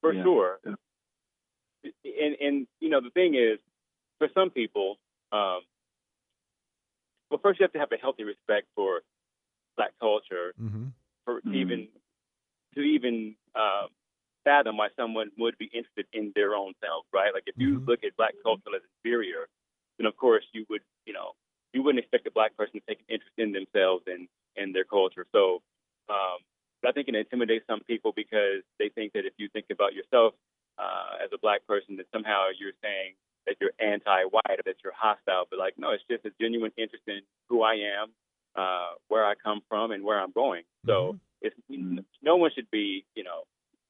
for 0.00 0.12
Yeah. 0.12 0.22
sure. 0.22 0.58
And 1.84 2.36
and 2.40 2.66
you 2.80 2.88
know 2.88 3.00
the 3.00 3.10
thing 3.10 3.34
is, 3.34 3.58
for 4.18 4.28
some 4.34 4.50
people, 4.50 4.96
um, 5.32 5.60
well, 7.30 7.40
first 7.42 7.60
you 7.60 7.64
have 7.64 7.72
to 7.72 7.78
have 7.78 7.92
a 7.92 7.96
healthy 7.96 8.24
respect 8.24 8.66
for 8.74 9.02
black 9.76 9.92
culture, 10.00 10.54
hmm 10.58 10.88
for 11.24 11.40
Mhm. 11.40 11.54
even 11.54 11.88
to 12.74 12.80
even 12.80 13.36
um, 13.54 13.88
fathom 14.44 14.76
why 14.76 14.88
someone 14.96 15.30
would 15.38 15.58
be 15.58 15.66
interested 15.66 16.06
in 16.12 16.32
their 16.34 16.54
own 16.54 16.74
self, 16.80 17.04
right? 17.12 17.32
Like 17.34 17.44
if 17.46 17.56
you 17.58 17.80
Mhm. 17.80 17.86
look 17.86 18.04
at 18.04 18.16
black 18.16 18.34
culture 18.42 18.74
as 18.74 18.82
inferior, 18.98 19.48
then 19.98 20.06
of 20.06 20.16
course 20.16 20.44
you 20.52 20.66
would, 20.68 20.82
you 21.04 21.12
know, 21.12 21.34
you 21.72 21.82
wouldn't 21.82 21.98
expect 22.02 22.26
a 22.26 22.30
black 22.30 22.56
person 22.56 22.80
to 22.80 22.86
take 22.86 23.00
an 23.00 23.06
interest 23.08 23.34
in 23.38 23.52
themselves 23.52 24.04
and 24.06 24.28
and 24.56 24.74
their 24.74 24.84
culture. 24.84 25.26
So 25.32 25.62
um, 26.08 26.38
I 26.86 26.92
think 26.92 27.08
it 27.08 27.14
intimidates 27.14 27.66
some 27.66 27.80
people 27.80 28.12
because 28.14 28.62
they 28.78 28.88
think 28.90 29.12
that 29.12 29.26
if 29.26 29.34
you 29.36 29.48
think 29.48 29.66
about 29.70 29.94
yourself 29.94 30.34
uh, 30.78 31.16
as 31.22 31.30
a 31.32 31.38
black 31.38 31.66
person, 31.66 31.96
that 31.96 32.06
somehow 32.12 32.46
you're 32.56 32.76
saying 32.82 33.14
that 33.46 33.56
you're 33.60 33.72
anti-white 33.78 34.58
or 34.58 34.62
that 34.64 34.76
you're 34.82 34.92
hostile. 34.96 35.44
But 35.50 35.58
like, 35.58 35.74
no, 35.78 35.90
it's 35.90 36.02
just 36.10 36.24
a 36.24 36.30
genuine 36.40 36.72
interest 36.76 37.04
in 37.06 37.20
who 37.48 37.62
I 37.62 37.74
am, 37.74 38.12
uh, 38.56 38.94
where 39.08 39.24
I 39.24 39.34
come 39.42 39.60
from, 39.68 39.90
and 39.92 40.04
where 40.04 40.20
I'm 40.20 40.32
going. 40.32 40.62
So 40.86 41.18
it's 41.40 41.56
no 41.68 42.36
one 42.36 42.50
should 42.54 42.70
be, 42.70 43.04
you 43.14 43.24
know, 43.24 43.42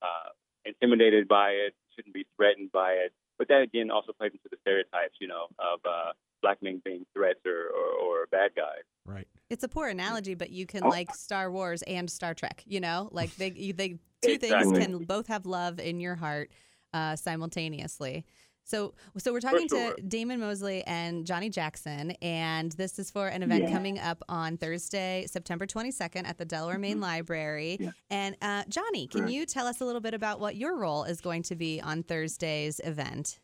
uh, 0.02 0.30
intimidated 0.64 1.28
by 1.28 1.50
it. 1.50 1.74
Shouldn't 1.94 2.14
be 2.14 2.26
threatened 2.36 2.72
by 2.72 2.92
it. 2.92 3.12
But 3.38 3.48
that 3.48 3.62
again 3.62 3.90
also 3.90 4.12
plays 4.12 4.32
into 4.32 4.48
the 4.50 4.56
stereotypes, 4.62 5.14
you 5.20 5.28
know, 5.28 5.46
of 5.58 5.80
uh, 5.84 6.12
black 6.42 6.62
men 6.62 6.80
being 6.84 7.04
threats 7.14 7.40
or, 7.46 7.68
or, 7.68 8.22
or 8.22 8.26
bad 8.30 8.50
guys. 8.56 8.82
Right. 9.04 9.28
It's 9.50 9.62
a 9.62 9.68
poor 9.68 9.88
analogy, 9.88 10.34
but 10.34 10.50
you 10.50 10.66
can 10.66 10.84
Oh. 10.84 10.88
like 10.88 11.14
Star 11.14 11.50
Wars 11.50 11.82
and 11.82 12.10
Star 12.10 12.34
Trek. 12.34 12.62
You 12.66 12.80
know, 12.80 13.08
like 13.12 13.34
they 13.36 13.50
they 13.50 13.98
two 14.22 14.38
things 14.38 14.72
can 14.72 15.04
both 15.04 15.28
have 15.28 15.46
love 15.46 15.78
in 15.78 16.00
your 16.00 16.14
heart 16.16 16.50
uh, 16.92 17.14
simultaneously. 17.16 18.24
So, 18.66 18.94
so 19.16 19.32
we're 19.32 19.38
talking 19.38 19.68
sure. 19.68 19.94
to 19.94 20.02
Damon 20.02 20.40
Mosley 20.40 20.82
and 20.88 21.24
Johnny 21.24 21.48
Jackson, 21.50 22.10
and 22.20 22.72
this 22.72 22.98
is 22.98 23.12
for 23.12 23.28
an 23.28 23.44
event 23.44 23.62
Yeah. 23.64 23.72
coming 23.72 24.00
up 24.00 24.24
on 24.28 24.56
Thursday, 24.56 25.24
September 25.28 25.66
22nd 25.66 26.26
at 26.26 26.36
the 26.36 26.44
Delaware 26.44 26.76
Main 26.76 27.00
Library. 27.00 27.76
Yeah. 27.78 27.90
And 28.10 28.36
uh, 28.42 28.64
Johnny, 28.68 29.06
can 29.06 29.20
Correct. 29.20 29.32
you 29.32 29.46
tell 29.46 29.68
us 29.68 29.80
a 29.80 29.84
little 29.84 30.00
bit 30.00 30.14
about 30.14 30.40
what 30.40 30.56
your 30.56 30.76
role 30.76 31.04
is 31.04 31.20
going 31.20 31.44
to 31.44 31.54
be 31.54 31.80
on 31.80 32.02
Thursday's 32.02 32.80
event? 32.82 33.38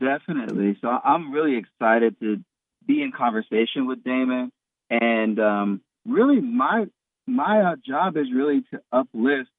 Definitely. 0.00 0.76
So 0.80 0.88
I'm 0.88 1.30
really 1.30 1.56
excited 1.56 2.18
to 2.18 2.38
be 2.84 3.00
in 3.00 3.12
conversation 3.12 3.86
with 3.86 4.02
Damon, 4.02 4.50
and 4.90 5.38
um, 5.38 5.80
really 6.04 6.40
my 6.40 6.86
my 7.28 7.60
uh, 7.62 7.76
job 7.86 8.16
is 8.16 8.26
really 8.34 8.62
to 8.72 8.80
uplift 8.92 9.50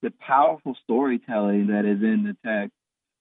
the 0.00 0.12
powerful 0.24 0.76
storytelling 0.84 1.66
that 1.66 1.84
is 1.84 2.00
in 2.02 2.22
the 2.22 2.36
text. 2.48 2.72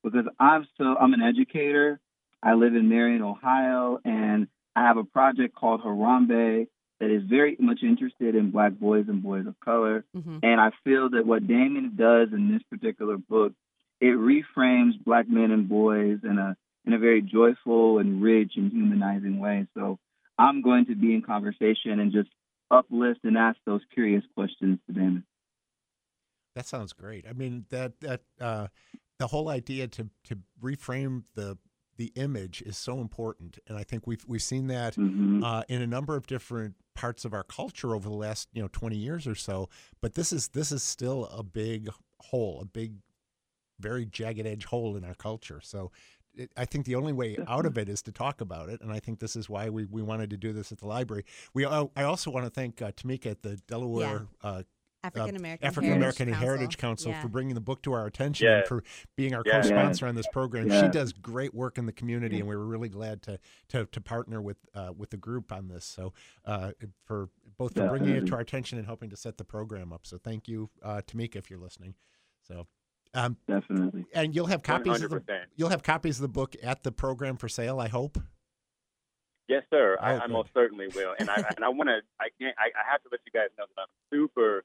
Because 0.04 0.26
I'm 0.40 0.68
so 0.78 0.96
I'm 0.96 1.14
an 1.14 1.22
educator. 1.22 2.00
I 2.42 2.54
live 2.54 2.76
in 2.76 2.88
Marion, 2.88 3.22
Ohio, 3.22 4.00
and 4.06 4.48
I 4.76 4.84
have 4.84 4.98
a 4.98 5.04
project 5.04 5.56
called 5.56 5.82
Harambe 5.82 6.68
that 7.00 7.10
is 7.10 7.24
very 7.24 7.56
much 7.60 7.80
interested 7.82 8.36
in 8.36 8.52
Black 8.52 8.74
boys 8.74 9.06
and 9.08 9.24
boys 9.24 9.46
of 9.48 9.60
color. 9.60 10.06
Mhm. 10.16 10.40
And 10.44 10.60
I 10.60 10.72
feel 10.84 11.10
that 11.12 11.26
what 11.26 11.48
Damien 11.48 11.96
does 11.96 12.34
in 12.34 12.52
this 12.52 12.64
particular 12.64 13.18
book, 13.18 13.54
it 14.00 14.16
reframes 14.16 15.02
Black 15.04 15.28
men 15.30 15.52
and 15.52 15.68
boys 15.68 16.20
in 16.24 16.38
a 16.38 16.56
in 16.86 16.94
a 16.94 16.98
very 16.98 17.22
joyful 17.22 18.00
and 18.00 18.22
rich 18.22 18.54
and 18.56 18.72
humanizing 18.72 19.40
way. 19.40 19.68
So 19.74 20.00
I'm 20.38 20.62
going 20.62 20.86
to 20.86 20.96
be 20.96 21.14
in 21.14 21.22
conversation 21.22 22.00
and 22.00 22.12
just 22.12 22.30
uplift 22.72 23.26
and 23.26 23.38
ask 23.38 23.60
those 23.66 23.82
curious 23.94 24.24
questions 24.34 24.80
to 24.88 24.94
Damon. 24.94 25.26
That 26.56 26.66
sounds 26.66 26.94
great. 26.94 27.26
I 27.28 27.34
mean 27.34 27.66
that 27.70 28.00
that 28.02 28.22
uh, 28.40 28.68
the 29.20 29.28
whole 29.28 29.50
idea 29.50 29.88
to 29.88 30.10
to 30.24 30.40
reframe 30.62 31.24
the 31.36 31.58
the 31.98 32.14
image 32.16 32.62
is 32.62 32.78
so 32.78 33.02
important, 33.02 33.60
and 33.68 33.78
I 33.78 33.84
think 33.84 34.08
we've 34.08 34.24
we've 34.26 34.42
seen 34.42 34.68
that 34.68 34.96
hmm 34.96 35.44
uh, 35.44 35.64
in 35.70 35.82
a 35.82 35.88
number 35.88 36.16
of 36.16 36.26
different 36.28 36.76
parts 36.96 37.26
of 37.26 37.34
our 37.34 37.44
culture 37.44 37.94
over 37.94 38.10
the 38.10 38.16
last 38.16 38.48
you 38.54 38.62
know 38.62 38.70
20 38.72 38.96
years 38.96 39.28
or 39.28 39.36
so. 39.36 39.70
But 40.02 40.16
this 40.16 40.34
is 40.34 40.48
this 40.50 40.72
is 40.72 40.82
still 40.82 41.26
a 41.26 41.44
big 41.44 41.90
hole, 42.22 42.60
a 42.62 42.66
big, 42.66 42.96
very 43.80 44.06
jagged 44.06 44.48
edge 44.48 44.66
hole 44.66 44.96
in 44.98 45.04
our 45.04 45.16
culture. 45.16 45.62
So. 45.62 45.92
It, 46.36 46.52
I 46.56 46.66
think 46.66 46.86
the 46.86 46.94
only 46.94 47.12
way 47.12 47.38
out 47.48 47.66
of 47.66 47.76
it 47.76 47.90
is 47.90 48.04
to 48.04 48.12
talk 48.12 48.40
about 48.40 48.70
it, 48.70 48.82
and 48.82 48.92
I 48.92 49.00
think 49.00 49.20
this 49.20 49.36
is 49.36 49.50
why 49.50 49.70
we, 49.70 49.86
we 49.86 50.04
wanted 50.04 50.30
to 50.30 50.38
do 50.38 50.54
this 50.54 50.72
at 50.72 50.78
the 50.78 50.86
library. 50.86 51.26
We 51.56 51.66
I 51.66 52.04
also 52.04 52.30
want 52.30 52.46
to 52.46 52.52
thank 52.52 52.84
uh, 52.84 52.92
Tamika 52.92 53.32
at 53.32 53.42
the 53.42 53.56
Delaware 53.68 54.28
uh, 54.44 54.62
African 55.04 55.36
American 55.36 55.66
African 55.68 55.94
American 55.94 56.28
and 56.28 56.36
Heritage 56.38 56.78
Council 56.78 57.12
Yeah. 57.12 57.22
for 57.22 57.30
bringing 57.30 57.56
the 57.56 57.62
book 57.62 57.82
to 57.84 57.94
our 57.94 58.06
attention 58.06 58.48
and 58.48 58.68
for 58.68 58.84
being 59.16 59.34
our 59.34 59.44
Yes. 59.46 59.68
co-sponsor 59.70 60.08
on 60.08 60.16
this 60.16 60.28
program. 60.28 60.70
She 60.70 60.88
does 60.90 61.14
great 61.14 61.54
work 61.54 61.78
in 61.78 61.86
the 61.86 61.94
community, 61.94 62.40
and 62.40 62.48
we 62.50 62.56
were 62.56 62.66
really 62.66 62.90
glad 62.90 63.22
to 63.24 63.40
to, 63.70 63.86
to 63.86 64.02
partner 64.02 64.42
with 64.42 64.58
uh, 64.74 64.92
with 64.96 65.10
the 65.12 65.18
group 65.18 65.52
on 65.52 65.68
this. 65.70 65.86
So 65.86 66.14
uh, 66.46 66.72
for 67.06 67.30
both 67.58 67.76
for 67.76 67.88
bringing 67.88 68.16
it 68.16 68.26
to 68.28 68.34
our 68.36 68.42
attention 68.42 68.78
and 68.78 68.86
helping 68.88 69.10
to 69.10 69.16
set 69.18 69.38
the 69.38 69.46
program 69.46 69.94
up. 69.94 70.06
So 70.06 70.18
thank 70.18 70.48
you, 70.48 70.70
uh, 70.84 71.02
Tamika, 71.06 71.38
if 71.38 71.50
you're 71.50 71.60
listening. 71.60 71.96
So. 72.42 72.68
Um, 73.16 73.38
Definitely. 73.48 74.06
and 74.14 74.36
you'll 74.36 74.46
have 74.46 74.62
copies 74.62 75.02
of 75.02 75.10
the 75.10 75.24
you'll 75.56 75.70
have 75.70 75.82
copies 75.82 76.18
of 76.18 76.22
the 76.22 76.28
book 76.28 76.56
at 76.62 76.84
the 76.84 76.92
program 76.92 77.38
for 77.38 77.50
sale. 77.50 77.80
I 77.80 77.88
hope. 77.88 78.20
Yes, 79.48 79.64
sir. 79.72 79.98
Oh, 80.00 80.04
I, 80.06 80.20
I 80.20 80.28
most 80.28 80.50
certainly 80.54 80.90
will, 80.94 81.16
and 81.18 81.28
I 81.28 81.38
and 81.56 81.66
I 81.66 81.70
want 81.70 81.88
to. 81.88 82.02
I 82.20 82.28
can't. 82.40 82.56
I, 82.60 82.66
I 82.66 82.92
have 82.92 83.02
to 83.02 83.10
let 83.12 83.22
you 83.26 83.32
guys 83.32 83.48
know 83.58 83.66
that 83.76 83.82
I'm 83.82 83.88
super, 84.14 84.64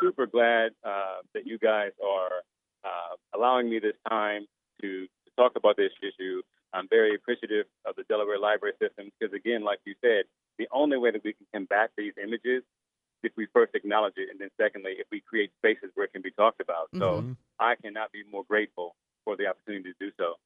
super 0.00 0.26
glad 0.26 0.72
uh, 0.84 1.22
that 1.34 1.46
you 1.46 1.58
guys 1.58 1.92
are 2.04 2.42
uh, 2.84 3.16
allowing 3.34 3.68
me 3.68 3.78
this 3.78 3.96
time 4.08 4.46
to, 4.80 5.06
to 5.06 5.30
talk 5.36 5.52
about 5.56 5.76
this 5.76 5.92
issue. 6.02 6.42
I'm 6.72 6.88
very 6.88 7.14
appreciative 7.14 7.66
of 7.84 7.96
the 7.96 8.04
Delaware 8.04 8.38
Library 8.38 8.74
System 8.80 9.10
because, 9.18 9.34
again, 9.34 9.64
like 9.64 9.80
you 9.84 9.94
said, 10.00 10.24
the 10.58 10.68
only 10.72 10.96
way 10.96 11.10
that 11.10 11.24
we 11.24 11.32
can 11.32 11.46
combat 11.52 11.90
these 11.96 12.12
images 12.22 12.62
is 12.62 12.62
if 13.22 13.32
we 13.36 13.46
first 13.52 13.74
acknowledge 13.74 14.14
it, 14.16 14.28
and 14.30 14.40
then 14.40 14.48
secondly, 14.58 14.92
if 14.98 15.06
we 15.10 15.20
create 15.20 15.50
spaces 15.58 15.90
where 15.94 16.06
it 16.06 16.12
can 16.12 16.22
be 16.22 16.30
talked 16.30 16.60
about. 16.60 16.88
So 16.96 17.22
Mhm. 17.22 17.36
I 17.58 17.74
cannot 17.76 18.12
be 18.12 18.22
more 18.24 18.44
grateful 18.44 18.96
for 19.24 19.36
the 19.36 19.46
opportunity 19.46 19.92
to 19.92 19.98
do 19.98 20.12
so. 20.16 20.36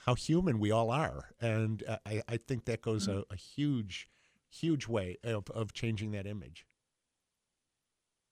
how 0.05 0.15
human 0.15 0.59
we 0.59 0.71
all 0.71 0.89
are, 0.91 1.29
and 1.41 1.83
uh, 1.87 1.97
I 2.05 2.21
I 2.27 2.37
think 2.37 2.65
that 2.65 2.81
goes 2.81 3.07
a, 3.07 3.23
a 3.29 3.35
huge 3.35 4.07
huge 4.49 4.87
way 4.87 5.17
of 5.23 5.49
of 5.51 5.73
changing 5.73 6.11
that 6.11 6.25
image. 6.25 6.65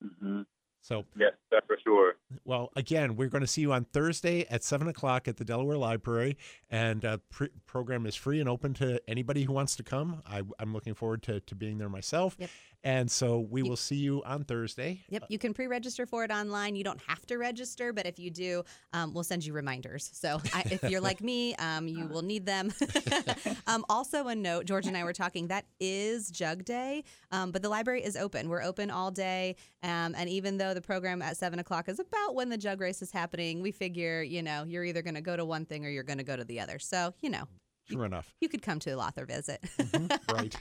hmm 0.01 0.41
So 0.81 1.03
that's 1.15 1.65
for 1.67 1.77
sure. 1.83 2.15
Well, 2.45 2.69
again, 2.75 3.15
we're 3.15 3.29
going 3.29 3.41
to 3.41 3.47
see 3.47 3.61
you 3.61 3.73
on 3.73 3.85
Thursday 3.85 4.45
at 4.51 4.63
seven 4.63 4.87
o'clock 4.87 5.27
at 5.27 5.37
the 5.37 5.45
Delaware 5.45 5.77
Library, 5.77 6.37
and 6.69 7.03
uh, 7.03 7.17
pre- 7.31 7.49
program 7.65 8.05
is 8.05 8.13
free 8.15 8.39
and 8.39 8.47
open 8.47 8.75
to 8.75 9.01
anybody 9.07 9.43
who 9.43 9.53
wants 9.53 9.75
to 9.77 9.83
come. 9.83 10.21
I, 10.27 10.43
I'm 10.59 10.71
looking 10.73 10.93
forward 10.93 11.23
to, 11.23 11.39
to 11.39 11.55
being 11.55 11.79
there 11.79 11.89
myself, 11.89 12.35
Yep. 12.37 12.49
and 12.83 13.09
so 13.09 13.39
we 13.39 13.63
will 13.63 13.75
see 13.75 13.95
you 13.95 14.21
on 14.25 14.43
Thursday. 14.43 15.01
Yep, 15.09 15.23
you 15.29 15.39
can 15.39 15.55
pre-register 15.55 16.05
for 16.05 16.23
it 16.23 16.29
online. 16.31 16.75
You 16.75 16.83
don't 16.83 17.01
have 17.07 17.25
to 17.27 17.37
register, 17.37 17.93
but 17.93 18.05
if 18.05 18.19
you 18.19 18.29
do, 18.29 18.63
um, 18.93 19.11
we'll 19.15 19.23
send 19.23 19.43
you 19.43 19.53
reminders. 19.53 20.11
So 20.13 20.39
I, 20.53 20.63
if 20.69 20.83
you're 20.83 21.01
like 21.01 21.21
me, 21.21 21.55
um, 21.55 21.87
you 21.87 22.05
will 22.05 22.21
need 22.21 22.45
them. 22.45 22.71
um, 23.67 23.83
also, 23.89 24.27
a 24.27 24.35
note: 24.35 24.65
George 24.65 24.85
and 24.85 24.95
I 24.95 25.03
were 25.03 25.13
talking. 25.13 25.47
That 25.47 25.65
is 25.79 26.29
Jug 26.29 26.63
Day, 26.63 27.05
um, 27.31 27.51
but 27.51 27.63
the 27.63 27.69
library 27.69 28.03
is 28.03 28.15
open. 28.15 28.49
We're 28.49 28.61
open 28.61 28.91
all 28.91 29.09
day, 29.09 29.55
um, 29.81 30.13
and 30.15 30.29
even 30.29 30.59
though 30.59 30.75
the 30.75 30.81
program 30.81 31.23
at 31.23 31.35
seven 31.35 31.57
o'clock 31.57 31.89
is 31.89 31.97
about 31.99 32.18
when 32.33 32.49
the 32.49 32.57
jug 32.57 32.79
race 32.79 33.01
is 33.01 33.11
happening, 33.11 33.61
we 33.61 33.71
figure 33.71 34.21
you 34.21 34.41
know 34.41 34.63
you're 34.63 34.83
either 34.83 35.01
going 35.01 35.15
to 35.15 35.21
go 35.21 35.35
to 35.35 35.45
one 35.45 35.65
thing 35.65 35.85
or 35.85 35.89
you're 35.89 36.03
going 36.03 36.17
to 36.17 36.23
go 36.23 36.35
to 36.35 36.43
the 36.43 36.59
other. 36.59 36.79
So 36.79 37.13
you 37.21 37.29
know 37.29 37.47
Sure 37.91 38.05
enough, 38.05 38.31
you 38.39 38.49
could 38.49 38.61
come 38.61 38.77
to 38.79 38.91
a 38.91 38.95
Lothar 38.97 39.25
visit. 39.25 39.61
Mm-hmm. 39.79 40.33
right? 40.35 40.55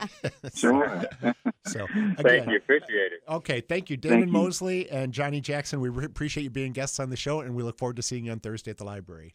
Sure. 0.54 1.04
so 1.66 1.86
Thank 2.20 2.48
you. 2.48 2.56
Appreciate 2.56 3.12
it. 3.12 3.20
okay, 3.28 3.60
thank 3.60 3.90
you, 3.90 3.96
Damon 3.98 4.28
you. 4.28 4.32
Mosley 4.32 4.88
and 4.88 5.12
Johnny 5.12 5.40
Jackson. 5.40 5.80
We 5.80 5.90
re- 5.90 6.06
appreciate 6.06 6.44
you 6.44 6.50
being 6.50 6.72
guests 6.72 6.98
on 6.98 7.10
the 7.10 7.16
show, 7.16 7.40
and 7.40 7.54
we 7.54 7.62
look 7.62 7.76
forward 7.76 7.96
to 7.96 8.02
seeing 8.02 8.24
you 8.24 8.32
on 8.32 8.40
Thursday 8.40 8.70
at 8.70 8.78
the 8.78 8.84
library. 8.84 9.34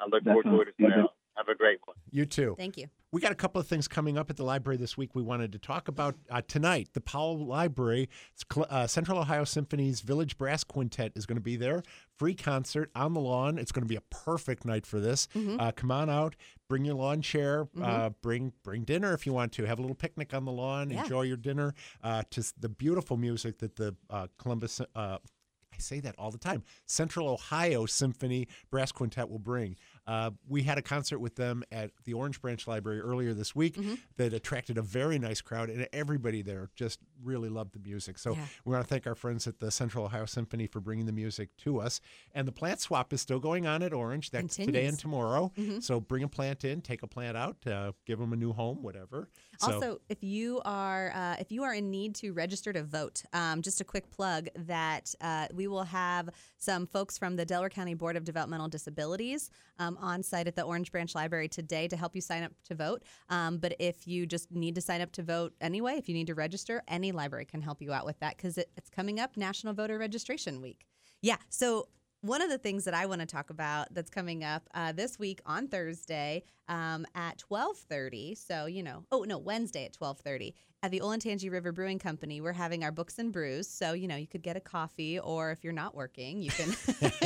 I 0.00 0.06
look 0.06 0.24
forward 0.24 0.44
to 0.44 0.60
it 0.62 0.68
as 0.68 0.74
well. 0.78 1.09
Have 1.50 1.56
a 1.56 1.58
great 1.58 1.80
one. 1.84 1.96
You 2.12 2.26
too. 2.26 2.54
Thank 2.56 2.76
you. 2.78 2.86
We 3.12 3.20
got 3.20 3.32
a 3.32 3.36
couple 3.36 3.60
of 3.60 3.66
things 3.66 3.88
coming 3.88 4.16
up 4.16 4.30
at 4.30 4.36
the 4.36 4.44
library 4.44 4.76
this 4.76 4.96
week 4.96 5.16
we 5.16 5.22
wanted 5.22 5.50
to 5.52 5.58
talk 5.58 5.88
about. 5.88 6.14
Uh, 6.30 6.42
tonight, 6.46 6.90
the 6.92 7.00
Powell 7.00 7.44
Library, 7.44 8.08
Cl- 8.52 8.68
uh, 8.70 8.86
Central 8.86 9.18
Ohio 9.18 9.42
Symphony's 9.42 10.00
Village 10.00 10.38
Brass 10.38 10.62
Quintet 10.62 11.10
is 11.16 11.26
going 11.26 11.36
to 11.36 11.42
be 11.42 11.56
there. 11.56 11.82
Free 12.18 12.34
concert 12.34 12.88
on 12.94 13.14
the 13.14 13.20
lawn. 13.20 13.58
It's 13.58 13.72
going 13.72 13.82
to 13.82 13.88
be 13.88 13.96
a 13.96 14.00
perfect 14.10 14.64
night 14.64 14.86
for 14.86 15.00
this. 15.00 15.26
Uh, 15.34 15.72
come 15.72 15.90
on 15.90 16.08
out, 16.08 16.36
bring 16.68 16.84
your 16.84 16.94
lawn 16.94 17.20
chair, 17.20 17.66
uh, 17.82 18.10
bring 18.22 18.52
bring 18.62 18.84
dinner 18.84 19.12
if 19.12 19.26
you 19.26 19.32
want 19.32 19.50
to. 19.54 19.64
Have 19.64 19.80
a 19.80 19.82
little 19.82 19.96
picnic 19.96 20.32
on 20.32 20.44
the 20.44 20.52
lawn, 20.52 20.90
Yeah. 20.90 21.02
enjoy 21.02 21.22
your 21.22 21.36
dinner 21.36 21.74
uh, 22.04 22.22
to 22.30 22.44
the 22.60 22.68
beautiful 22.68 23.16
music 23.16 23.58
that 23.58 23.74
the 23.74 23.96
uh, 24.08 24.28
Columbus. 24.38 24.80
Uh, 24.94 25.18
I 25.72 25.78
say 25.78 26.00
that 26.00 26.14
all 26.18 26.30
the 26.30 26.36
time. 26.38 26.62
Central 26.86 27.28
Ohio 27.28 27.86
Symphony 27.86 28.48
Brass 28.70 28.92
Quintet 28.92 29.30
will 29.30 29.38
bring. 29.38 29.76
Uh, 30.06 30.30
we 30.48 30.62
had 30.62 30.78
a 30.78 30.82
concert 30.82 31.18
with 31.18 31.36
them 31.36 31.62
at 31.70 31.90
the 32.04 32.12
Orange 32.14 32.40
Branch 32.40 32.66
Library 32.66 33.00
earlier 33.00 33.34
this 33.34 33.54
week 33.54 33.76
Mm-hmm. 33.76 33.94
that 34.16 34.32
attracted 34.32 34.76
a 34.78 34.82
very 34.82 35.18
nice 35.18 35.40
crowd, 35.40 35.70
and 35.70 35.86
everybody 35.92 36.42
there 36.42 36.70
just 36.74 36.98
really 37.22 37.48
loved 37.48 37.72
the 37.72 37.78
music. 37.78 38.18
So 38.18 38.34
Yeah. 38.34 38.46
we 38.64 38.72
want 38.72 38.84
to 38.84 38.88
thank 38.88 39.06
our 39.06 39.14
friends 39.14 39.46
at 39.46 39.58
the 39.60 39.70
Central 39.70 40.04
Ohio 40.06 40.24
Symphony 40.26 40.66
for 40.66 40.80
bringing 40.80 41.06
the 41.06 41.12
music 41.12 41.50
to 41.58 41.80
us. 41.80 42.00
And 42.34 42.48
the 42.48 42.52
plant 42.52 42.80
swap 42.80 43.12
is 43.12 43.20
still 43.20 43.38
going 43.38 43.66
on 43.66 43.82
at 43.82 43.92
Orange. 43.92 44.30
That's 44.30 44.56
today 44.56 44.86
and 44.86 44.98
tomorrow. 44.98 45.52
Mm-hmm. 45.56 45.80
So 45.80 46.00
bring 46.00 46.22
a 46.22 46.28
plant 46.28 46.64
in, 46.64 46.80
take 46.80 47.02
a 47.02 47.06
plant 47.06 47.36
out, 47.36 47.56
uh, 47.66 47.92
give 48.06 48.18
them 48.18 48.32
a 48.32 48.36
new 48.36 48.52
home, 48.52 48.82
whatever. 48.82 49.28
So, 49.58 49.72
Also, 49.74 50.00
if 50.08 50.22
you 50.24 50.60
are 50.64 51.12
uh, 51.14 51.36
if 51.38 51.52
you 51.52 51.62
are 51.64 51.74
in 51.74 51.90
need 51.90 52.14
to 52.16 52.32
register 52.32 52.72
to 52.72 52.82
vote, 52.82 53.22
um, 53.32 53.60
just 53.62 53.80
a 53.80 53.84
quick 53.84 54.10
plug 54.10 54.48
that 54.56 55.14
uh, 55.20 55.46
we 55.54 55.66
will 55.68 55.84
have 55.84 56.30
some 56.56 56.86
folks 56.86 57.18
from 57.18 57.36
the 57.36 57.44
Delaware 57.44 57.68
County 57.70 57.94
Board 57.94 58.16
of 58.16 58.24
Developmental 58.24 58.68
Disabilities 58.68 59.50
um, 59.78 59.89
on 59.98 60.22
site 60.22 60.46
at 60.46 60.56
the 60.56 60.62
Orange 60.62 60.92
Branch 60.92 61.14
Library 61.14 61.48
today 61.48 61.88
to 61.88 61.96
help 61.96 62.14
you 62.14 62.20
sign 62.20 62.42
up 62.42 62.52
to 62.64 62.74
vote. 62.74 63.02
Um, 63.28 63.58
but 63.58 63.74
if 63.78 64.06
you 64.06 64.26
just 64.26 64.50
need 64.50 64.74
to 64.74 64.80
sign 64.80 65.00
up 65.00 65.12
to 65.12 65.22
vote 65.22 65.52
anyway, 65.60 65.94
if 65.96 66.08
you 66.08 66.14
need 66.14 66.26
to 66.28 66.34
register, 66.34 66.82
any 66.88 67.12
library 67.12 67.44
can 67.44 67.62
help 67.62 67.80
you 67.82 67.92
out 67.92 68.04
with 68.04 68.18
that 68.20 68.36
because 68.36 68.58
it, 68.58 68.70
it's 68.76 68.90
coming 68.90 69.20
up 69.20 69.36
National 69.36 69.74
Voter 69.74 69.98
Registration 69.98 70.60
Week. 70.60 70.86
Yeah, 71.22 71.36
so 71.48 71.88
one 72.22 72.42
of 72.42 72.50
the 72.50 72.58
things 72.58 72.84
that 72.84 72.94
I 72.94 73.06
want 73.06 73.20
to 73.20 73.26
talk 73.26 73.50
about 73.50 73.92
that's 73.94 74.10
coming 74.10 74.44
up 74.44 74.68
uh, 74.74 74.92
this 74.92 75.18
week 75.18 75.40
on 75.46 75.68
Thursday 75.68 76.42
um, 76.68 77.06
at 77.14 77.38
twelve 77.38 77.76
thirty. 77.76 78.34
So 78.34 78.66
you 78.66 78.82
know, 78.82 79.04
oh 79.10 79.24
no, 79.24 79.38
Wednesday 79.38 79.86
at 79.86 79.94
twelve 79.94 80.20
thirty 80.20 80.54
at 80.82 80.90
the 80.90 81.00
Olentangy 81.00 81.50
River 81.50 81.72
Brewing 81.72 81.98
Company. 81.98 82.40
We're 82.40 82.52
having 82.52 82.84
our 82.84 82.92
books 82.92 83.18
and 83.18 83.32
brews. 83.32 83.68
So 83.68 83.92
you 83.92 84.06
know, 84.06 84.16
you 84.16 84.26
could 84.26 84.42
get 84.42 84.56
a 84.56 84.60
coffee, 84.60 85.18
or 85.18 85.50
if 85.50 85.64
you're 85.64 85.72
not 85.72 85.94
working, 85.94 86.42
you 86.42 86.50
can 86.50 86.74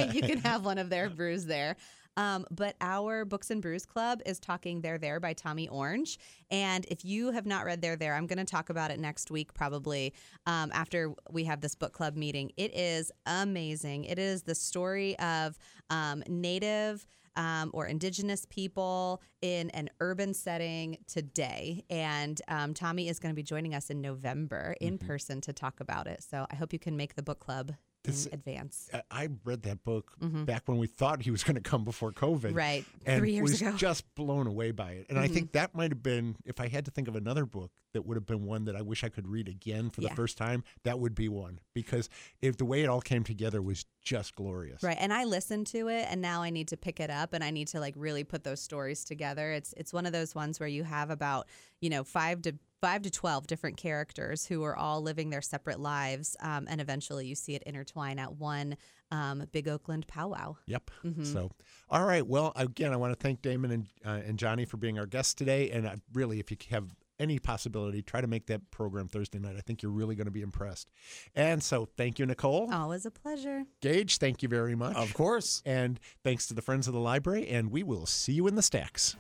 you 0.12 0.22
can 0.22 0.38
have 0.38 0.64
one 0.64 0.78
of 0.78 0.90
their 0.90 1.10
brews 1.10 1.44
there. 1.44 1.76
Um, 2.16 2.46
but 2.50 2.76
our 2.80 3.24
Books 3.24 3.50
and 3.50 3.60
Brews 3.60 3.86
Club 3.86 4.20
is 4.24 4.38
talking 4.38 4.80
There 4.80 4.98
There 4.98 5.20
by 5.20 5.32
Tommy 5.32 5.68
Orange. 5.68 6.18
And 6.50 6.84
if 6.86 7.04
you 7.04 7.32
have 7.32 7.46
not 7.46 7.64
read 7.64 7.80
There 7.82 7.96
There, 7.96 8.14
I'm 8.14 8.26
going 8.26 8.38
to 8.38 8.44
talk 8.44 8.70
about 8.70 8.90
it 8.90 9.00
next 9.00 9.30
week, 9.30 9.54
probably 9.54 10.14
um, 10.46 10.70
after 10.72 11.12
we 11.30 11.44
have 11.44 11.60
this 11.60 11.74
book 11.74 11.92
club 11.92 12.16
meeting. 12.16 12.52
It 12.56 12.74
is 12.74 13.10
amazing. 13.26 14.04
It 14.04 14.18
is 14.18 14.42
the 14.42 14.54
story 14.54 15.18
of 15.18 15.58
um, 15.90 16.22
Native. 16.28 17.06
Um, 17.36 17.72
or 17.74 17.86
indigenous 17.86 18.46
people 18.48 19.20
in 19.42 19.68
an 19.70 19.90
urban 19.98 20.34
setting 20.34 20.98
today. 21.08 21.84
And 21.90 22.40
um, 22.46 22.74
Tommy 22.74 23.08
is 23.08 23.18
going 23.18 23.32
to 23.32 23.34
be 23.34 23.42
joining 23.42 23.74
us 23.74 23.90
in 23.90 24.00
November 24.00 24.76
in 24.80 24.98
person 24.98 25.40
to 25.40 25.52
talk 25.52 25.80
about 25.80 26.06
it. 26.06 26.22
So 26.22 26.46
I 26.48 26.54
hope 26.54 26.72
you 26.72 26.78
can 26.78 26.96
make 26.96 27.16
the 27.16 27.24
book 27.24 27.40
club 27.40 27.72
This- 28.04 28.26
in 28.26 28.34
advance. 28.34 28.90
I- 29.10 29.28
read 29.44 29.62
that 29.62 29.82
book 29.82 30.16
Mhm. 30.20 30.44
back 30.46 30.68
when 30.68 30.76
we 30.78 30.86
thought 30.86 31.22
he 31.22 31.30
was 31.30 31.42
going 31.42 31.54
to 31.56 31.60
come 31.60 31.84
before 31.84 32.12
COVID. 32.12 32.54
Right. 32.54 32.84
And 33.06 33.18
Three 33.20 33.32
years 33.32 33.42
was 33.42 33.60
ago. 33.60 33.70
Mm-hmm. 33.70 33.78
just 33.78 34.14
blown 34.14 34.46
away 34.46 34.70
by 34.70 34.92
it. 34.92 35.06
And 35.08 35.18
I 35.18 35.26
think 35.26 35.52
that 35.52 35.74
might 35.74 35.90
have 35.90 36.02
been, 36.02 36.36
if 36.44 36.60
I 36.60 36.68
had 36.68 36.84
to 36.84 36.90
think 36.90 37.08
of 37.08 37.16
another 37.16 37.46
book 37.46 37.72
that 37.94 38.04
would 38.06 38.16
have 38.16 38.26
been 38.26 38.44
one 38.44 38.64
that 38.66 38.76
I 38.76 38.82
wish 38.82 39.02
I 39.04 39.08
could 39.08 39.26
read 39.26 39.48
again 39.48 39.88
for 39.90 40.02
Yeah. 40.02 40.10
the 40.10 40.14
first 40.16 40.36
time, 40.36 40.62
that 40.82 40.98
would 41.00 41.14
be 41.14 41.28
one. 41.28 41.60
Because 41.74 42.08
if 42.42 42.56
the 42.58 42.64
way 42.66 42.82
it 42.82 42.88
all 42.88 43.00
came 43.00 43.24
together 43.24 43.62
was 43.62 43.86
just 44.02 44.34
glorious. 44.34 44.82
Right. 44.82 44.98
And 45.00 45.12
I 45.12 45.24
listened 45.24 45.66
to 45.68 45.88
it 45.88 46.06
and 46.10 46.20
now 46.20 46.42
I 46.42 46.50
need 46.50 46.68
to 46.68 46.76
pick 46.76 47.00
it 47.00 47.08
up 47.10 47.32
and 47.32 47.42
I 47.42 47.50
need 47.50 47.68
to 47.68 47.80
like 47.80 47.94
really 47.96 48.22
put 48.24 48.44
those 48.44 48.60
stories 48.60 49.04
together. 49.04 49.52
It's 49.52 49.72
it's 49.78 49.92
one 49.94 50.04
of 50.06 50.12
those 50.12 50.34
ones 50.34 50.60
where 50.60 50.68
you 50.68 50.84
have 50.84 51.08
about, 51.10 51.48
you 51.80 51.88
know, 51.88 52.04
5 52.04 52.42
to 52.42 52.54
5 52.84 53.00
to 53.02 53.10
12 53.10 53.46
different 53.46 53.78
characters 53.78 54.44
who 54.44 54.62
are 54.62 54.76
all 54.76 55.00
living 55.00 55.30
their 55.30 55.40
separate 55.40 55.80
lives 55.80 56.36
um, 56.40 56.66
and 56.68 56.82
eventually 56.82 57.26
you 57.26 57.34
see 57.34 57.54
it 57.54 57.62
intertwine 57.62 58.18
at 58.18 58.36
one 58.36 58.76
um, 59.10 59.46
big 59.52 59.68
Oakland 59.68 60.06
powwow. 60.06 60.56
Yep. 60.66 60.90
Mhm. 61.02 61.24
So, 61.24 61.50
all 61.88 62.04
right. 62.04 62.26
Well, 62.26 62.52
again, 62.56 62.92
I 62.92 62.96
want 62.96 63.12
to 63.12 63.18
thank 63.18 63.40
Damon 63.40 63.70
and 63.70 63.86
uh, 64.04 64.20
and 64.26 64.38
Johnny 64.38 64.66
for 64.66 64.76
being 64.76 64.98
our 64.98 65.06
guests 65.06 65.32
today. 65.32 65.70
And 65.70 65.86
I, 65.86 65.96
really, 66.12 66.40
if 66.40 66.50
you 66.50 66.58
have 66.70 66.94
any 67.18 67.38
possibility, 67.38 68.02
try 68.02 68.20
to 68.20 68.26
make 68.26 68.46
that 68.48 68.70
program 68.70 69.08
Thursday 69.08 69.38
night. 69.38 69.54
I 69.56 69.60
think 69.60 69.82
you're 69.82 69.92
really 69.92 70.14
going 70.14 70.26
to 70.26 70.30
be 70.32 70.42
impressed. 70.42 70.90
And 71.34 71.62
so, 71.62 71.86
thank 71.96 72.18
you, 72.18 72.26
Nicole. 72.26 72.70
Always 72.70 73.06
a 73.06 73.10
pleasure. 73.10 73.64
Gage, 73.80 74.18
thank 74.18 74.42
you 74.42 74.48
very 74.48 74.74
much. 74.74 74.96
Of 74.96 75.14
course. 75.14 75.62
And 75.64 75.98
thanks 76.22 76.48
to 76.48 76.54
the 76.54 76.62
friends 76.62 76.86
of 76.86 76.92
the 76.92 77.00
library. 77.00 77.48
And 77.48 77.70
we 77.70 77.82
will 77.82 78.04
see 78.04 78.32
you 78.32 78.46
in 78.46 78.56
the 78.56 78.62
stacks. 78.62 79.16